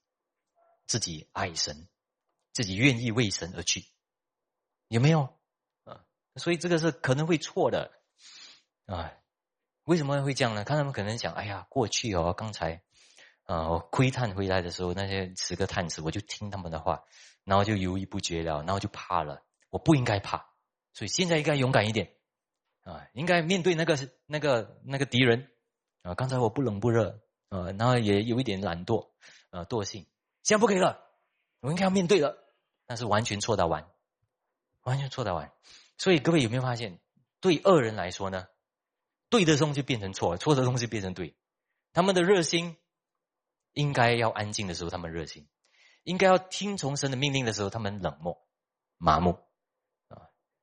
[0.85, 1.87] 自己爱神，
[2.51, 3.85] 自己愿意为神而去，
[4.89, 5.39] 有没有？
[5.85, 7.91] 啊，所以这个是可能会错的
[8.85, 9.11] 啊。
[9.85, 10.63] 为什么会这样呢？
[10.63, 12.83] 看他们可能想：哎呀，过去哦，刚才
[13.45, 17.03] 啊，我窥探回来的时候，那些十个探子，我就听他们的话，
[17.43, 19.43] 然后就犹豫不决了，然后就怕了。
[19.69, 20.52] 我不应该怕。
[20.93, 22.13] 所以现在应该勇敢一点
[22.83, 23.07] 啊！
[23.13, 25.49] 应该面对那个那个那个敌人
[26.03, 26.13] 啊！
[26.15, 29.09] 刚才我不冷不热啊，然后也有一点懒惰
[29.49, 30.05] 啊惰性，
[30.43, 31.03] 现在不可以了，
[31.61, 32.37] 我应该要面对了。
[32.85, 33.89] 但是完全错到完，
[34.83, 35.51] 完全错到完。
[35.97, 36.99] 所以各位有没有发现，
[37.39, 38.47] 对恶人来说呢，
[39.29, 41.35] 对的东西变成错，错的东西变成对。
[41.93, 42.75] 他们的热心
[43.71, 45.45] 应该要安静的时候，他们热心；
[46.03, 48.45] 应该要听从神的命令的时候，他们冷漠
[48.97, 49.39] 麻木。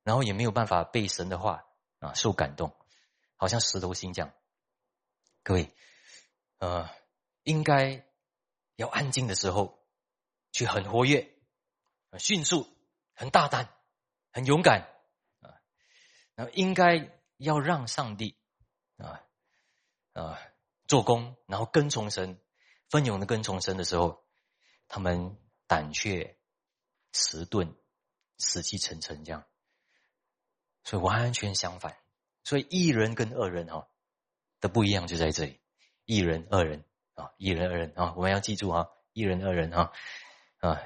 [0.03, 1.65] 然后也没有办法被神的话
[1.99, 2.77] 啊受感动，
[3.37, 4.33] 好像石头心这样。
[5.43, 5.75] 各位，
[6.59, 6.89] 呃，
[7.43, 8.07] 应该
[8.77, 9.87] 要安静的时候，
[10.53, 11.35] 去很活跃、
[12.11, 12.69] 很迅速、
[13.15, 13.75] 很大胆、
[14.33, 14.83] 很勇敢
[15.41, 15.61] 啊。
[16.35, 18.39] 然后应该要让上帝
[18.97, 19.25] 啊
[20.13, 20.39] 啊
[20.87, 22.41] 做工，然后跟从神，
[22.89, 24.27] 奋勇的跟从神的时候，
[24.89, 26.39] 他们胆怯、
[27.13, 27.77] 迟钝、
[28.39, 29.47] 死气沉沉这样。
[30.83, 31.97] 所以完全相反，
[32.43, 33.87] 所以一人跟二人哈
[34.61, 35.61] 的不一样就在这里，
[36.05, 39.93] 一人二人啊，一人二人啊，我们要记住啊，一人二人啊
[40.59, 40.81] 啊，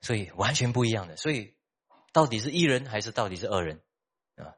[0.00, 1.16] 所以完全不一样的。
[1.16, 1.54] 所以
[2.12, 3.80] 到底是一人还是到底是二人
[4.36, 4.54] 啊？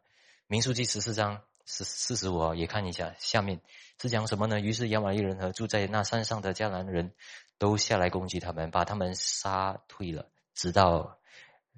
[0.46, 3.61] 民数记十四章四四十五号也看一下，下面
[4.00, 4.59] 是讲什么呢？
[4.59, 7.14] 于是亚玛利人和住在那山上的迦南人
[7.59, 11.18] 都下来攻击他们，把他们杀退了，直到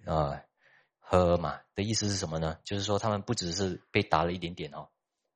[0.06, 0.44] 啊。
[1.10, 2.58] 呵嘛的意思是什么呢？
[2.64, 4.90] 就是说他们不只是被打了一点点哦，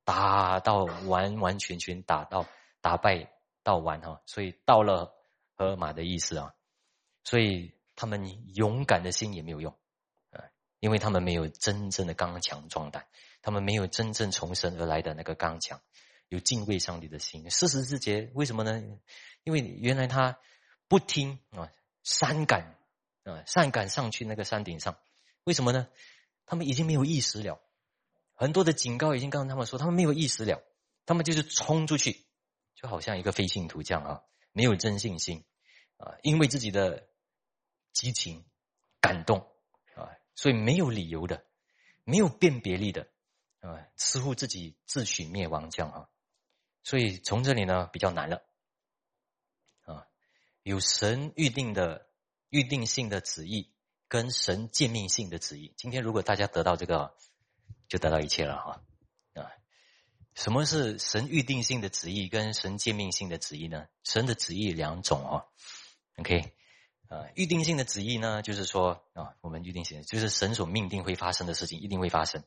[0.05, 2.47] 打到完完全全打到
[2.83, 5.15] 打败到完哈，所以到了
[5.57, 6.53] 荷尔马的意思啊，
[7.25, 9.73] 所以他们勇敢的心也没有用
[10.31, 10.45] 啊，
[10.81, 13.07] 因为他们没有真正的刚强壮胆，
[13.41, 15.81] 他们没有真正从神而来的那个刚强，
[16.29, 17.49] 有敬畏上帝的心。
[17.51, 18.83] 四十之节为什么呢？
[19.43, 20.39] 因为原来他
[20.87, 22.77] 不听啊，善感
[23.25, 24.99] 啊，善感上去那个山顶上。
[25.45, 25.89] 为什么呢？
[26.47, 27.61] 他们已经没有意识了，
[28.35, 30.63] 很多的警告已经告诉他们说，他们没有意识了，
[31.07, 32.27] 他们就是冲出去，
[32.75, 34.23] 就好像一个非信徒这样啊，
[34.53, 35.45] 没有真信心。
[35.97, 37.09] 啊，因为自己的
[37.93, 38.45] 激情
[39.01, 39.39] 感动
[39.95, 41.47] 啊，所以没有理由的，
[42.03, 43.09] 没有辨别力的
[43.61, 46.09] 啊，似乎自己自取灭亡这样啊，
[46.83, 48.43] 所以从这里呢比较难了。
[49.83, 50.09] 啊，
[50.65, 52.11] 有神预定的
[52.49, 53.73] 预定性的旨意。
[54.13, 57.15] 跟神诫命性的旨意，今天如果大家得到这个，
[57.89, 58.85] 就得到一切了哈
[59.33, 59.49] 啊！
[60.35, 63.87] 什么是神预定性的旨意跟神诫命性的旨意呢？
[64.05, 65.49] 神的旨意两种哦
[66.19, 66.53] ，OK
[67.09, 72.45] 啊，预定性的旨意呢，就是说啊，我们预定性就是神所命定会发生的事情一定会发生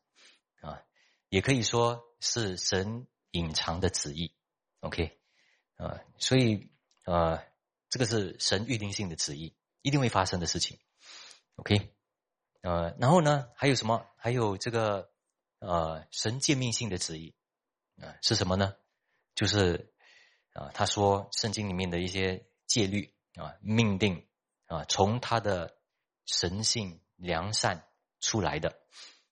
[0.62, 0.84] 啊，
[1.30, 4.36] 也可以说是神隐藏的旨意
[4.82, 5.18] ，OK
[5.78, 6.70] 啊，所以
[7.06, 7.44] 呃，
[7.90, 10.78] 这个是神预定性的旨意，一定会发生的事情。
[11.58, 11.94] OK，
[12.62, 14.06] 呃，然后呢，还有什么？
[14.18, 15.10] 还有这个
[15.60, 17.34] 呃，神诫命性的旨意
[18.02, 18.76] 啊，是什么呢？
[19.36, 19.94] 就是
[20.54, 24.28] 啊，他说圣经里面的一些戒律啊、命定
[24.66, 25.78] 啊，从他的
[26.26, 27.88] 神性良善
[28.20, 28.78] 出来的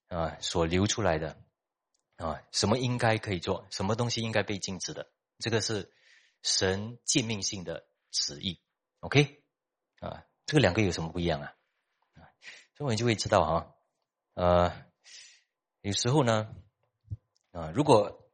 [0.08, 1.36] 啊，所流出来的
[2.16, 5.92] 啊，什么应该可以做，什么东西应该被禁止的，这个是
[6.42, 8.60] 神诫命性的旨意。
[9.00, 9.42] OK，
[10.00, 11.54] 啊，这个两个有什么不一样啊？
[12.76, 13.74] 所以我们就会知道哈，
[14.34, 14.84] 呃，
[15.80, 16.52] 有时候呢，
[17.52, 18.28] 啊，如果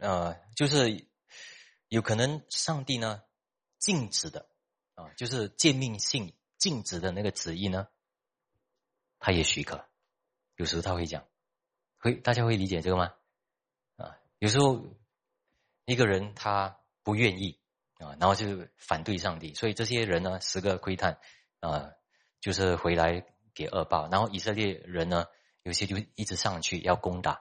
[0.00, 1.06] 呃，就是
[1.86, 3.22] 有可能上帝呢
[3.78, 4.48] 禁止的
[4.96, 7.86] 啊，就是诫命性禁止的那个旨意呢，
[9.20, 9.86] 他也许可。
[10.56, 11.24] 有时候他会讲，
[11.98, 13.14] 会大家会理解这个吗？
[13.96, 14.84] 啊，有时候
[15.84, 17.60] 一个人他不愿意
[17.98, 21.20] 啊，然后就反对上帝，所以这些人呢，十个窥探
[21.60, 21.92] 啊，
[22.40, 23.24] 就是回来。
[23.54, 25.26] 给恶报，然后以色列人呢，
[25.62, 27.40] 有些就一直上去要攻打，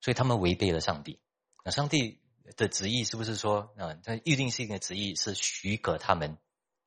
[0.00, 1.20] 所以他们违背了上帝。
[1.64, 2.20] 那上帝
[2.56, 3.94] 的旨意是不是说啊？
[4.04, 6.36] 他预定性的旨意是许可他们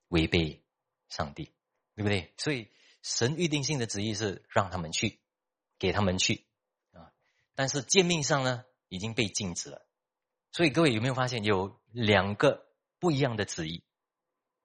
[0.09, 0.63] 违背
[1.09, 1.51] 上帝，
[1.95, 2.33] 对不对？
[2.37, 2.69] 所以
[3.01, 5.19] 神预定性的旨意是让他们去，
[5.79, 6.45] 给他们去
[6.91, 7.11] 啊。
[7.55, 9.87] 但是诫命上呢，已经被禁止了。
[10.51, 12.67] 所以各位有没有发现有两个
[12.99, 13.83] 不一样的旨意，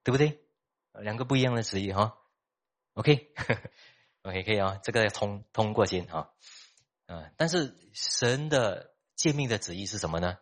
[0.03, 0.43] 对不对？
[1.01, 2.17] 两个不一样的旨意哈。
[2.93, 3.33] OK。
[4.23, 6.33] OK，可以啊，这个通通过先哈，
[7.07, 10.37] 啊，但是神的诫命的旨意是什么呢？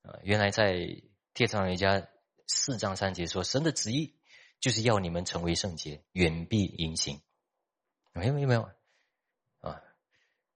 [0.00, 0.72] 啊，原来在
[1.34, 2.08] 《帖上人家
[2.46, 4.18] 四章三节说，神的旨意
[4.58, 7.20] 就是要你们成为圣洁，远避淫行。
[8.14, 8.70] 有没有没有
[9.60, 9.82] 啊，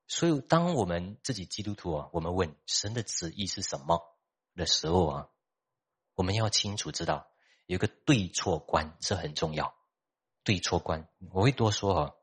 [0.06, 4.00] 所以当我们自己基督徒啊，我们问神的旨意是什么
[4.56, 5.28] 的时候啊，
[6.14, 7.30] 我们要清楚知道
[7.66, 9.74] 有个对错观是很重要，
[10.44, 12.14] 对错观我会多说啊。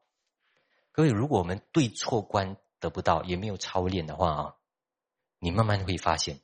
[0.97, 4.55] 各位，如果我们对错观得不到，也没有操练的话啊，
[5.37, 6.41] 你慢慢会发现，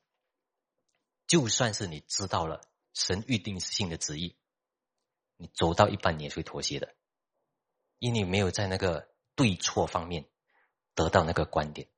[1.25, 2.61] 就算是你知道了
[2.93, 4.37] 神预定性的旨意，
[5.37, 6.93] 你走到一半你也会妥协的，
[7.97, 10.29] 因为你没有在那个对错方面
[10.93, 11.89] 得到那个观点。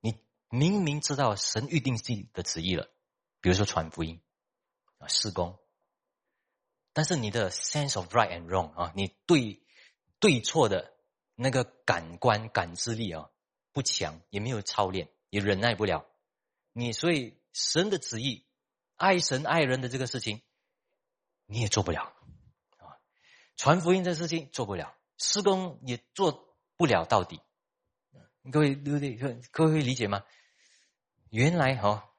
[0.00, 0.14] 你
[0.50, 2.90] 明明知道神预定性的旨意了，
[3.40, 4.20] 比如说传福音
[4.98, 5.58] 啊、施工，
[6.92, 9.64] 但是你的 sense of right and wrong 啊，你对
[10.18, 10.97] 对错的。
[11.40, 13.30] 那个感官感知力啊
[13.70, 16.04] 不强，也没有操练，也忍耐不了
[16.72, 18.44] 你，所以神的旨意，
[18.96, 20.42] 爱神爱人的这个事情，
[21.46, 22.12] 你也做不了
[22.78, 22.98] 啊。
[23.56, 27.40] 传福音这事情做不了，施工也做不了到底。
[28.50, 29.14] 各位对不对？
[29.52, 30.24] 各位可以理解吗？
[31.30, 32.10] 原来哈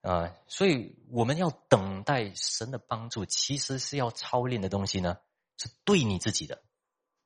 [0.00, 5.18] 啊，所以我们要等待神的帮助，其实是要操练的东西呢，
[5.58, 6.62] 是对你自己的。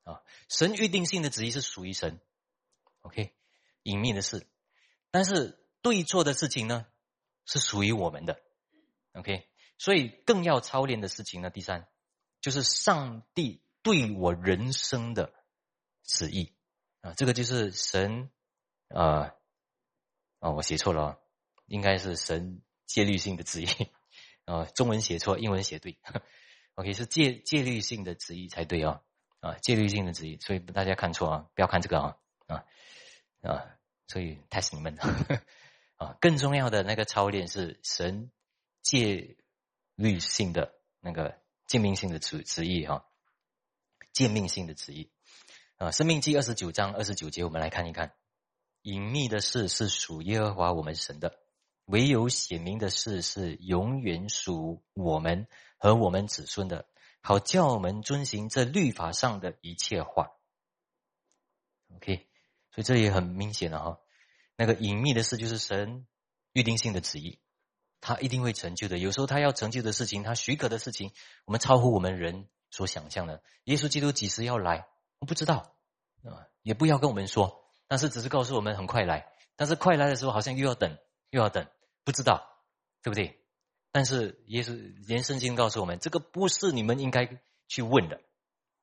[0.07, 2.20] 啊，神预定性的旨意是属于神
[3.00, 3.34] ，OK，
[3.82, 4.46] 隐秘的事，
[5.11, 6.86] 但是对错的事情呢，
[7.44, 8.40] 是属于我们的
[9.14, 9.48] ，OK，
[9.78, 11.88] 所以更要操练的事情呢，第三
[12.40, 15.34] 就是上帝对我人生的
[16.04, 16.52] 旨意。
[17.00, 18.30] 啊，这个就是神
[18.88, 19.34] 啊
[20.38, 21.20] 啊，我写错了，
[21.66, 23.66] 应该是神戒律性的旨意。
[24.46, 25.98] 啊，中文写错，英文写对，
[26.74, 29.02] OK，是戒戒律性的旨意才对啊。
[29.47, 32.16] 啊，戒律性的旨意，所以大家看错啊，不要看这个啊
[32.49, 32.64] 啊
[33.42, 33.64] 啊！
[34.09, 34.99] 所以 test 你们
[35.97, 38.32] 啊，更重要的那个操练是神
[38.82, 39.36] 戒
[39.94, 41.38] 律性的那个
[41.68, 43.07] 诫命性的旨旨意哈，
[44.12, 45.12] 诫命性的旨意
[45.76, 48.14] 啊，《生命记》二十九章二十九节，我们来看一看，
[48.82, 51.38] 隐秘的事是属耶和华我们神的，
[51.84, 55.47] 唯有显明的事是永远属我们
[55.78, 56.86] 和我们子孙的。
[57.26, 60.30] 好叫我们遵行这律法上的一切话。
[61.96, 62.28] OK，
[62.70, 63.98] 所以这也很明显了哈。
[64.54, 66.06] 那个隐秘的事就是神
[66.52, 67.40] 预定性的旨意，
[68.00, 68.98] 他一定会成就的。
[68.98, 71.10] 有时候他要成就的事情，他许可的事情，
[71.46, 73.42] 我们超乎我们人所想象的。
[73.64, 74.86] 耶稣基督几时要来，
[75.18, 75.74] 我不知道
[76.22, 79.26] 啊，也不要跟我们说，但是只是告诉我们很快来。
[79.56, 80.96] 但是快来的时候，好像又要等，
[81.30, 81.66] 又要等，
[82.04, 82.48] 不知道，
[83.02, 83.44] 对不对？
[83.97, 84.76] 但是耶稣
[85.07, 88.20] 连圣经告诉我们，这个不是你们应该去问的。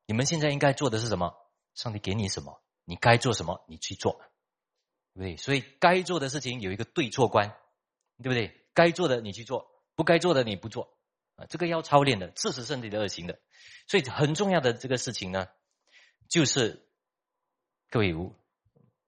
[0.08, 1.36] 你们现在应该做的是什么？
[1.76, 4.14] 上帝给你什么，你该做什么，你去做，
[5.14, 5.38] 对不对？
[5.38, 7.56] 所以该做的事情有一个对错观，
[8.24, 8.66] 对不对？
[8.74, 10.98] 该做的你去做，不该做的你不做
[11.36, 13.40] 啊，这个要操练的，致使身体的恶行的。
[13.88, 15.46] 所以很重要的这个事情呢，
[16.28, 16.90] 就是
[17.92, 18.16] 各位，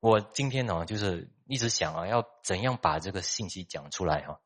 [0.02, 4.40] 我今天呢，就是一直想啊，要怎样把这个信息讲出来哈。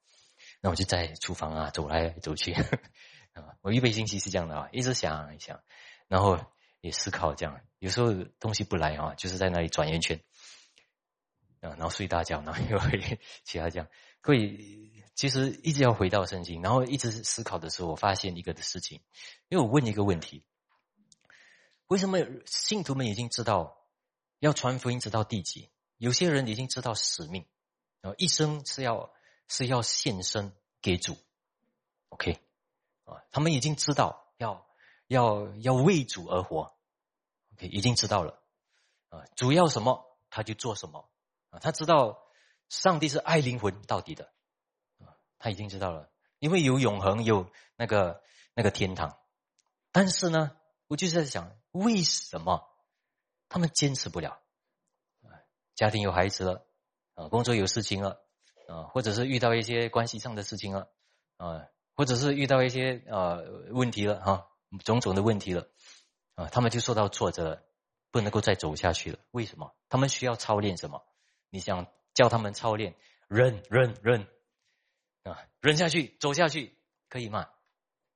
[0.61, 5.63] 那我就在厨房啊走来走去啊，我预备信息是这样的啊，一直想一想，
[6.09, 6.37] 然后
[6.81, 7.61] 也思考这样。
[7.77, 10.21] 有时候东西不来啊，就是在那里转圆圈
[11.61, 13.87] 啊，然后睡大觉，然后又会 其他这样。
[14.19, 19.01] 各位，其实一直要回到圣经，然后一直思考的时候，我发现一个的事情，
[19.47, 20.43] 因为我问一个问题：
[21.87, 23.77] 为什么信徒们已经知道
[24.39, 25.69] 要传福音直到地极？
[25.95, 27.45] 有些人已经知道使命，
[28.01, 29.13] 然后一生是要。
[29.49, 31.17] 是要献身给主
[32.09, 32.39] ，OK，
[33.03, 34.65] 啊，他们已经知道要
[35.07, 36.77] 要要为主而活
[37.53, 38.41] ，OK，已经知道了，
[39.09, 41.09] 啊，主要什么他就做什么，
[41.49, 42.21] 啊，他知道
[42.69, 44.31] 上帝是爱灵魂到底的，
[44.99, 48.23] 啊，他已经知道了，因为有永恒，有那个
[48.53, 49.17] 那个天堂，
[49.91, 50.55] 但是呢，
[50.87, 52.69] 我就是在想，为什么？
[53.49, 54.39] 他们坚持不了？
[55.23, 55.33] 啊，
[55.73, 56.67] 家庭有孩子了，
[57.15, 58.23] 啊，工作有事情了。
[58.69, 60.89] 啊，或者是遇到一些关系上的事情了，
[61.37, 61.65] 啊，
[61.95, 64.47] 或者是遇到一些呃问题了哈，
[64.85, 65.67] 种种的问题了，
[66.35, 67.63] 啊，他们就受到挫折，
[68.11, 69.17] 不能够再走下去了。
[69.31, 69.73] 为什么？
[69.89, 71.03] 他们需要操练什么？
[71.49, 72.93] 你想教他们操练
[73.27, 74.27] 忍忍忍
[75.23, 76.77] 啊，忍下去，走下去，
[77.09, 77.47] 可以吗？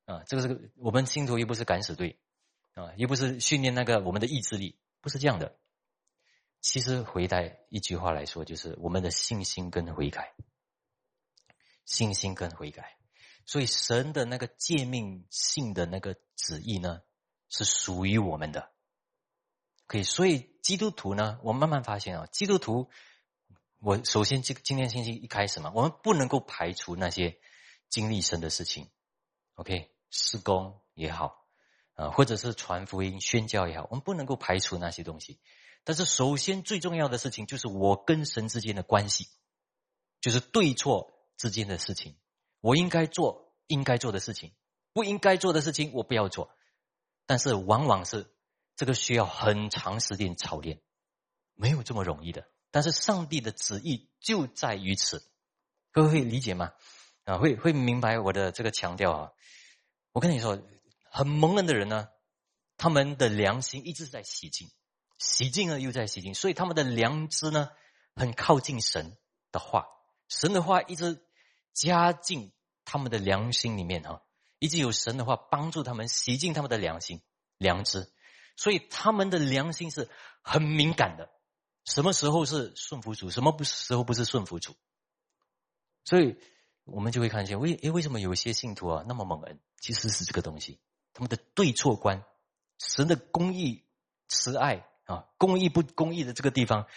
[0.05, 2.19] 啊，这个这个，我们信徒又不是敢死队
[2.75, 5.55] 啊，又不是训练那个我们的意志力，不是这样的。
[6.63, 10.33] 其实回答一句话来说，就是我们的信心跟悔改，
[11.83, 12.97] 信心跟悔改。
[13.45, 17.01] 所以神的那个诫命性的那个旨意呢，
[17.49, 18.71] 是属于我们的。
[19.87, 22.89] 可以，所以基督徒呢，我慢慢发现啊，基督徒，
[23.79, 27.37] 我首先今今天星期一开始嘛，我们不能够排除那些
[27.89, 28.89] 经历神的事情。
[29.55, 31.45] OK，施工也好，
[31.95, 35.41] 啊，或者是传福音、宣教也好，我们不能够排除那些东西。
[35.85, 39.27] 但是，首先最重要的事情就是我跟神之间的关系，
[40.21, 42.17] 就是对错之间的事情。
[42.61, 44.53] 我应该做应该做的事情，
[44.93, 46.55] 不应该做的事情我不要做。
[47.25, 48.33] 但是，往往是
[48.77, 50.81] 这个需要很长时间操练，
[51.53, 52.47] 没有这么容易的。
[52.71, 55.29] 但是，上帝的旨意就在于此，
[55.91, 56.71] 各位会理解吗？
[57.25, 59.31] 啊，会会明白我的这个强调啊。
[60.13, 60.61] 我跟你说，
[61.11, 62.07] 很蒙恩的人呢，
[62.77, 64.69] 他们的良心一直在洗净。
[65.23, 67.69] 洗净了又在洗净，所以他们的良知呢，
[68.13, 69.17] 很靠近神
[69.53, 69.87] 的话，
[70.27, 71.25] 神的话一直
[71.71, 72.51] 加进
[72.83, 74.21] 他们的良心里面哈，
[74.59, 77.21] 一直有神的话帮助他们洗净他们的良心
[77.57, 78.11] 良知，
[78.57, 80.09] 所以他们的良心是
[80.41, 81.31] 很敏感的，
[81.85, 84.75] 什么时候是顺服主，什么不时候不是顺服主，
[86.03, 86.35] 所以
[86.83, 90.81] 我们就会看见为诶为什么有些信徒啊那么猛恩，其实是这个东西，
[91.13, 92.25] 他们的对错观，
[92.77, 93.85] 神的公义
[94.27, 94.85] 慈爱。
[95.13, 96.87] 啊，公益不公益的这个地方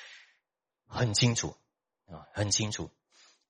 [0.87, 1.55] 很清楚
[2.07, 2.91] 啊，很清楚。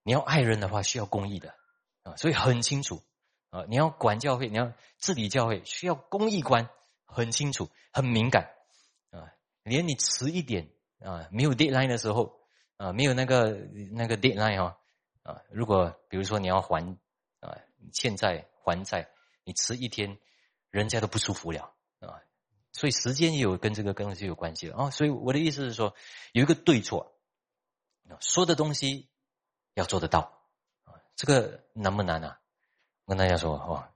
[0.03, 1.55] 你要爱人的话，需要公益的
[2.03, 3.03] 啊，所以很清楚
[3.51, 3.65] 啊。
[3.69, 6.69] 你要管教会，你要治理教会，需要公益观，
[7.05, 8.51] 很清楚，很敏感
[9.11, 9.31] 啊。
[9.63, 12.41] 连你迟一点啊，没有 deadline 的时候
[12.77, 13.51] 啊，没有那个
[13.93, 14.79] 那个 deadline 哈
[15.23, 16.97] 啊，如果比如说你要还
[17.41, 17.59] 啊
[17.93, 19.09] 欠债还债，
[19.45, 20.19] 你迟一天，
[20.71, 21.76] 人家都不舒服了。
[22.77, 25.95] 所以时间也有跟这个东西有关系的啊，所以我的意思是说，
[26.33, 27.17] 有一个对错，
[28.21, 29.09] 说的东西
[29.73, 30.43] 要做得到，
[31.15, 32.39] 这个难不难啊？
[33.07, 33.89] 我跟大家说哦，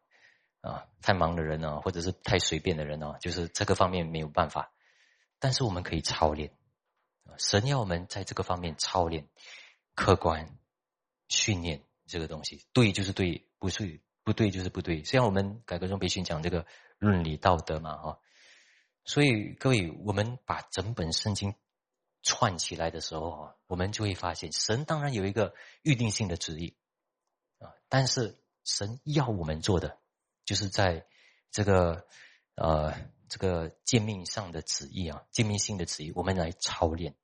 [0.62, 4.72] 啊，太忙的人呢，或者是太随便的人呢，就是这个方面没有办法，
[5.38, 6.56] 但是我们可以操练，
[7.36, 9.28] 神要我们在这个方面操练，
[9.94, 10.56] 客观
[11.28, 15.04] 训练这个东西，对就是对，不是不对就是不对。
[15.04, 16.64] 虽然我们改革中培训讲这个
[16.98, 18.18] 伦理道德嘛，哈。
[19.10, 21.56] 所以，各位，我们把整本圣经
[22.22, 25.52] 串起来的时候啊，我们就会发现，神当然有一个
[25.82, 26.76] 预定性的旨意
[27.58, 29.98] 啊，但是神要我们做的，
[30.44, 31.08] 就是在
[31.50, 32.06] 这个
[32.54, 32.94] 呃
[33.28, 37.16] 这个诫命上的旨意啊，诫命性的旨意，我们来操练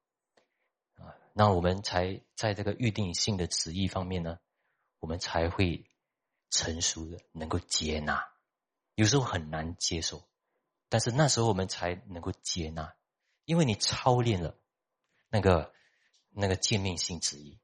[0.97, 1.15] 啊。
[1.35, 4.41] 那我们才在这个预定性的旨意方面呢，
[4.99, 5.89] 我们才会
[6.51, 8.29] 成熟的能够接纳。
[8.97, 10.27] 有时候很难接受，
[10.89, 12.95] 但是那时候我们才能够接纳，
[13.45, 14.57] 因为你操练了
[15.29, 15.73] 那个
[16.31, 17.59] 那个见面性旨意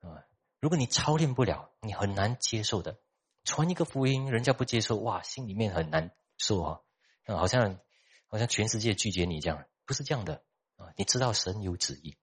[0.00, 0.24] 啊。
[0.60, 2.98] 如果你操练不了，你很难接受的。
[3.44, 6.80] 传一个福音，人家不接受，哇，心里面很难受啊，
[7.26, 7.78] 好像
[8.26, 10.42] 好像全世界拒绝你这样，不是这样的
[10.76, 10.92] 啊。
[10.96, 12.18] 你知道神有旨意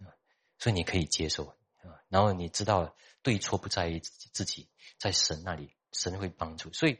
[0.00, 0.12] 啊，
[0.58, 1.54] 所以你可以接受啊。
[2.08, 4.68] 然后你知道对错不在于自己，
[4.98, 6.70] 在神那里，神会帮助。
[6.72, 6.98] 所以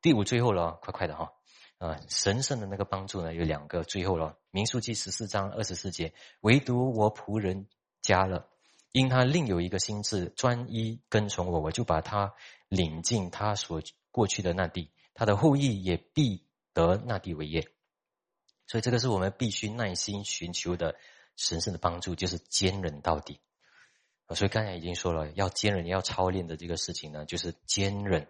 [0.00, 1.34] 第五最后了，快快的哈
[1.80, 6.12] 啊，神圣的那个帮助呢有两个，最后了，民数记十四章二十四节，
[6.42, 7.68] 唯独我仆人
[8.02, 8.46] 加了。
[8.92, 12.34] 因他另有一个心智，专一跟从我，我就把他
[12.68, 17.66] 领进他所过去的那地，他的后裔也必得那地为业。
[18.66, 20.96] 所以这个是我们必须耐心寻求的
[21.34, 23.40] 神圣的帮助，就是坚忍到底。
[24.34, 28.28] 所以刚才已经说了，要坚忍，要操练的这个事情呢，就是坚忍。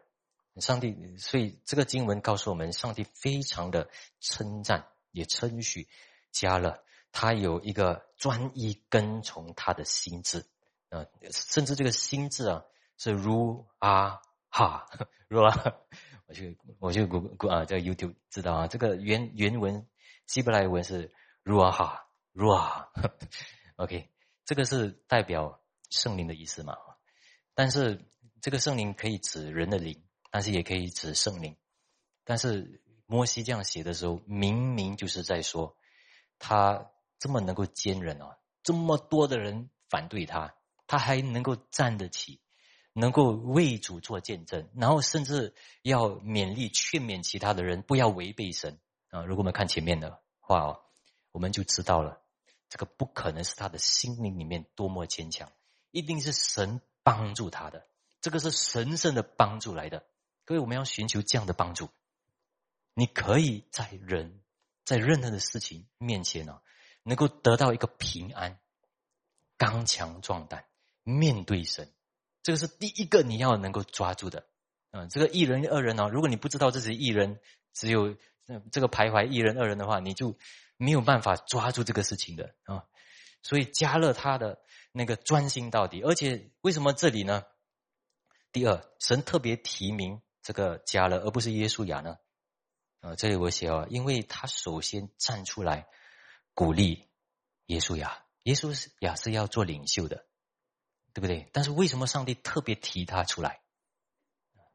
[0.60, 3.88] 上帝，所以这个经文告诉我们，上帝非常的
[4.20, 5.88] 称赞，也称许
[6.30, 6.84] 加了。
[7.12, 10.46] 他有一个专一跟从他的心智，
[10.90, 12.64] 啊，甚至这个心智啊
[12.98, 14.86] 是如啊哈，
[15.26, 15.74] 如啊，
[16.26, 16.44] 我就
[16.78, 19.88] 我就谷谷啊，在 YouTube 知道啊，这个原原文
[20.26, 22.88] 希伯来文是如啊哈，如啊，
[23.74, 24.08] OK，
[24.44, 26.76] 这个是代表圣灵的意思嘛？
[27.54, 28.08] 但是
[28.40, 30.00] 这个圣灵可以指人的灵，
[30.30, 31.56] 但是也可以指圣灵。
[32.24, 35.76] 但是摩西这样写的时候，明明就是在说
[36.38, 36.90] 他。
[37.22, 40.54] 这么能够坚忍哦，这么多的人反对他，
[40.86, 42.40] 他还能够站得起，
[42.94, 49.22] 能够为主做见证，然后甚至要勉励劝勉其他的人不要违背神啊！
[49.26, 50.80] 如果我们看前面的话哦，
[51.30, 52.22] 我们就知道了，
[52.70, 55.52] 这个不可能是他的心灵里面多么坚强，
[55.90, 57.86] 一定是神帮助他的，
[58.22, 60.06] 这个是神圣的帮助来的。
[60.50, 61.90] 各位，我们要寻求这样的帮助，
[62.94, 64.40] 你可以在人，
[64.84, 66.60] 在任何的事情面前呢。
[67.04, 68.58] 能够得到一个平安、
[69.56, 70.64] 刚强壮胆，
[71.04, 71.88] 面对神，
[72.42, 74.44] 这个是第一个你要能够抓住的。
[74.90, 77.38] 嗯，这个一人二人哦，如果你不知道这是一人，
[77.72, 78.16] 只有
[78.72, 80.36] 这个徘徊一人二人的话，你就
[80.76, 82.84] 没有办法抓住这个事情的啊。
[83.44, 87.44] 所以加勒他的那个专心到底，而且为什么这里呢？
[88.50, 92.18] 第二，神特别提名这个加勒，而不是耶稣亚呢？
[93.00, 95.88] 啊，这里我写哦，因为他首先站出来。
[96.52, 97.08] 鼓励
[97.66, 100.26] 耶稣雅，耶稣是呀是要做领袖的，
[101.14, 101.48] 对不对？
[101.52, 103.62] 但是为什么上帝特别提他出来？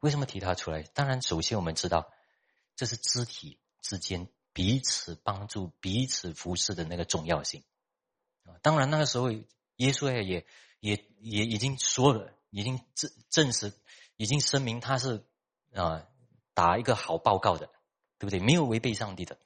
[0.00, 0.82] 为什么提他出来？
[0.82, 2.10] 当然，首先我们知道，
[2.74, 7.62] 这是肢体之间彼此帮助、彼此服侍的那个重要性
[8.44, 8.56] 啊。
[8.62, 10.44] 当然，那个时候耶稣也
[10.80, 13.72] 也也已经说了，已经证证实，
[14.16, 15.24] 已经声明他是
[15.76, 16.06] 啊
[16.54, 17.66] 打一个好报告的，
[18.18, 18.40] 对不对？
[18.40, 19.38] 没有违背上帝的，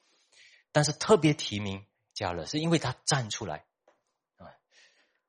[0.73, 1.85] 但是特别提名。
[2.13, 3.65] 加勒，是因为他站出来
[4.37, 4.53] 啊，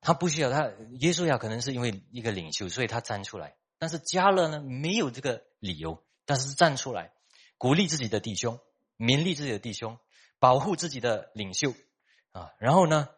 [0.02, 0.64] 他不需要他
[0.98, 3.56] 耶稣呀，可能是因为一个领袖，所以他站出来。
[3.78, 7.14] 但是加勒呢，没有这个理由，但是站出来，
[7.56, 8.60] 鼓励自己的弟兄，
[8.98, 9.98] 勉励自己的弟兄，
[10.38, 11.72] 保护自己的领袖
[12.32, 12.52] 啊。
[12.58, 13.08] 然后呢，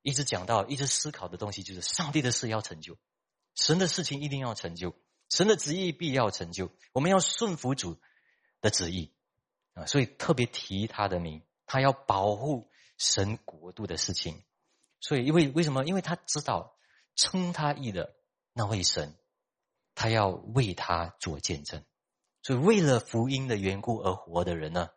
[0.00, 2.96] 一直讲到，一直思考的东西就是上帝的事要成就，
[3.54, 4.96] 神的事情一定要成就，
[5.32, 7.98] 神的旨意必要成就，我们要顺服主
[8.60, 9.14] 的旨意
[9.72, 9.86] 啊。
[9.86, 11.42] 所以特别提他的名。
[11.64, 14.44] 他要保护神国度的事情，
[15.00, 15.86] 所以因为为什么？
[15.86, 16.76] 因为他知道
[17.14, 18.14] 称他义的
[18.52, 19.16] 那位神，
[19.94, 21.82] 他要为他做见证。
[22.42, 24.90] 所以为了福音的缘故而活的人呢，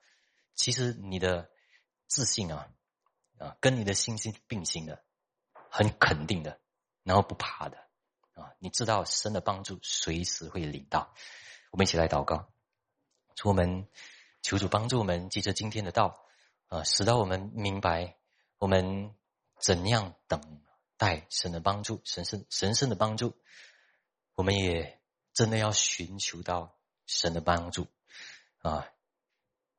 [0.53, 1.49] 其实你的
[2.07, 2.67] 自信啊
[3.37, 5.01] 啊，跟你的信心并行的，
[5.69, 6.59] 很肯定的，
[7.03, 7.84] 然后不怕的
[8.35, 8.53] 啊。
[8.59, 11.13] 你知道神的帮助随时会领到。
[11.71, 12.53] 我们一起来祷告，
[13.35, 13.89] 出门
[14.43, 16.21] 求主帮助我们，记着今天的道。
[16.67, 18.17] 啊，使到我们明白
[18.57, 19.13] 我们
[19.59, 20.63] 怎样等
[20.97, 23.37] 待神的帮助，神圣神圣的帮助，
[24.33, 24.99] 我们也
[25.31, 26.75] 真的要寻求到
[27.05, 27.87] 神的帮助
[28.63, 28.89] 啊！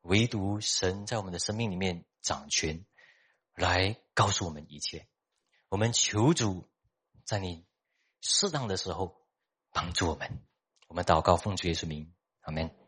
[0.01, 2.85] 唯独神在我们的生命里面掌权，
[3.53, 5.09] 来告诉我们一切。
[5.67, 6.69] 我们求主
[7.25, 7.65] 在你
[8.21, 9.15] 适当的时候
[9.71, 10.43] 帮助我们。
[10.87, 12.86] 我们祷告奉主耶稣名，阿门。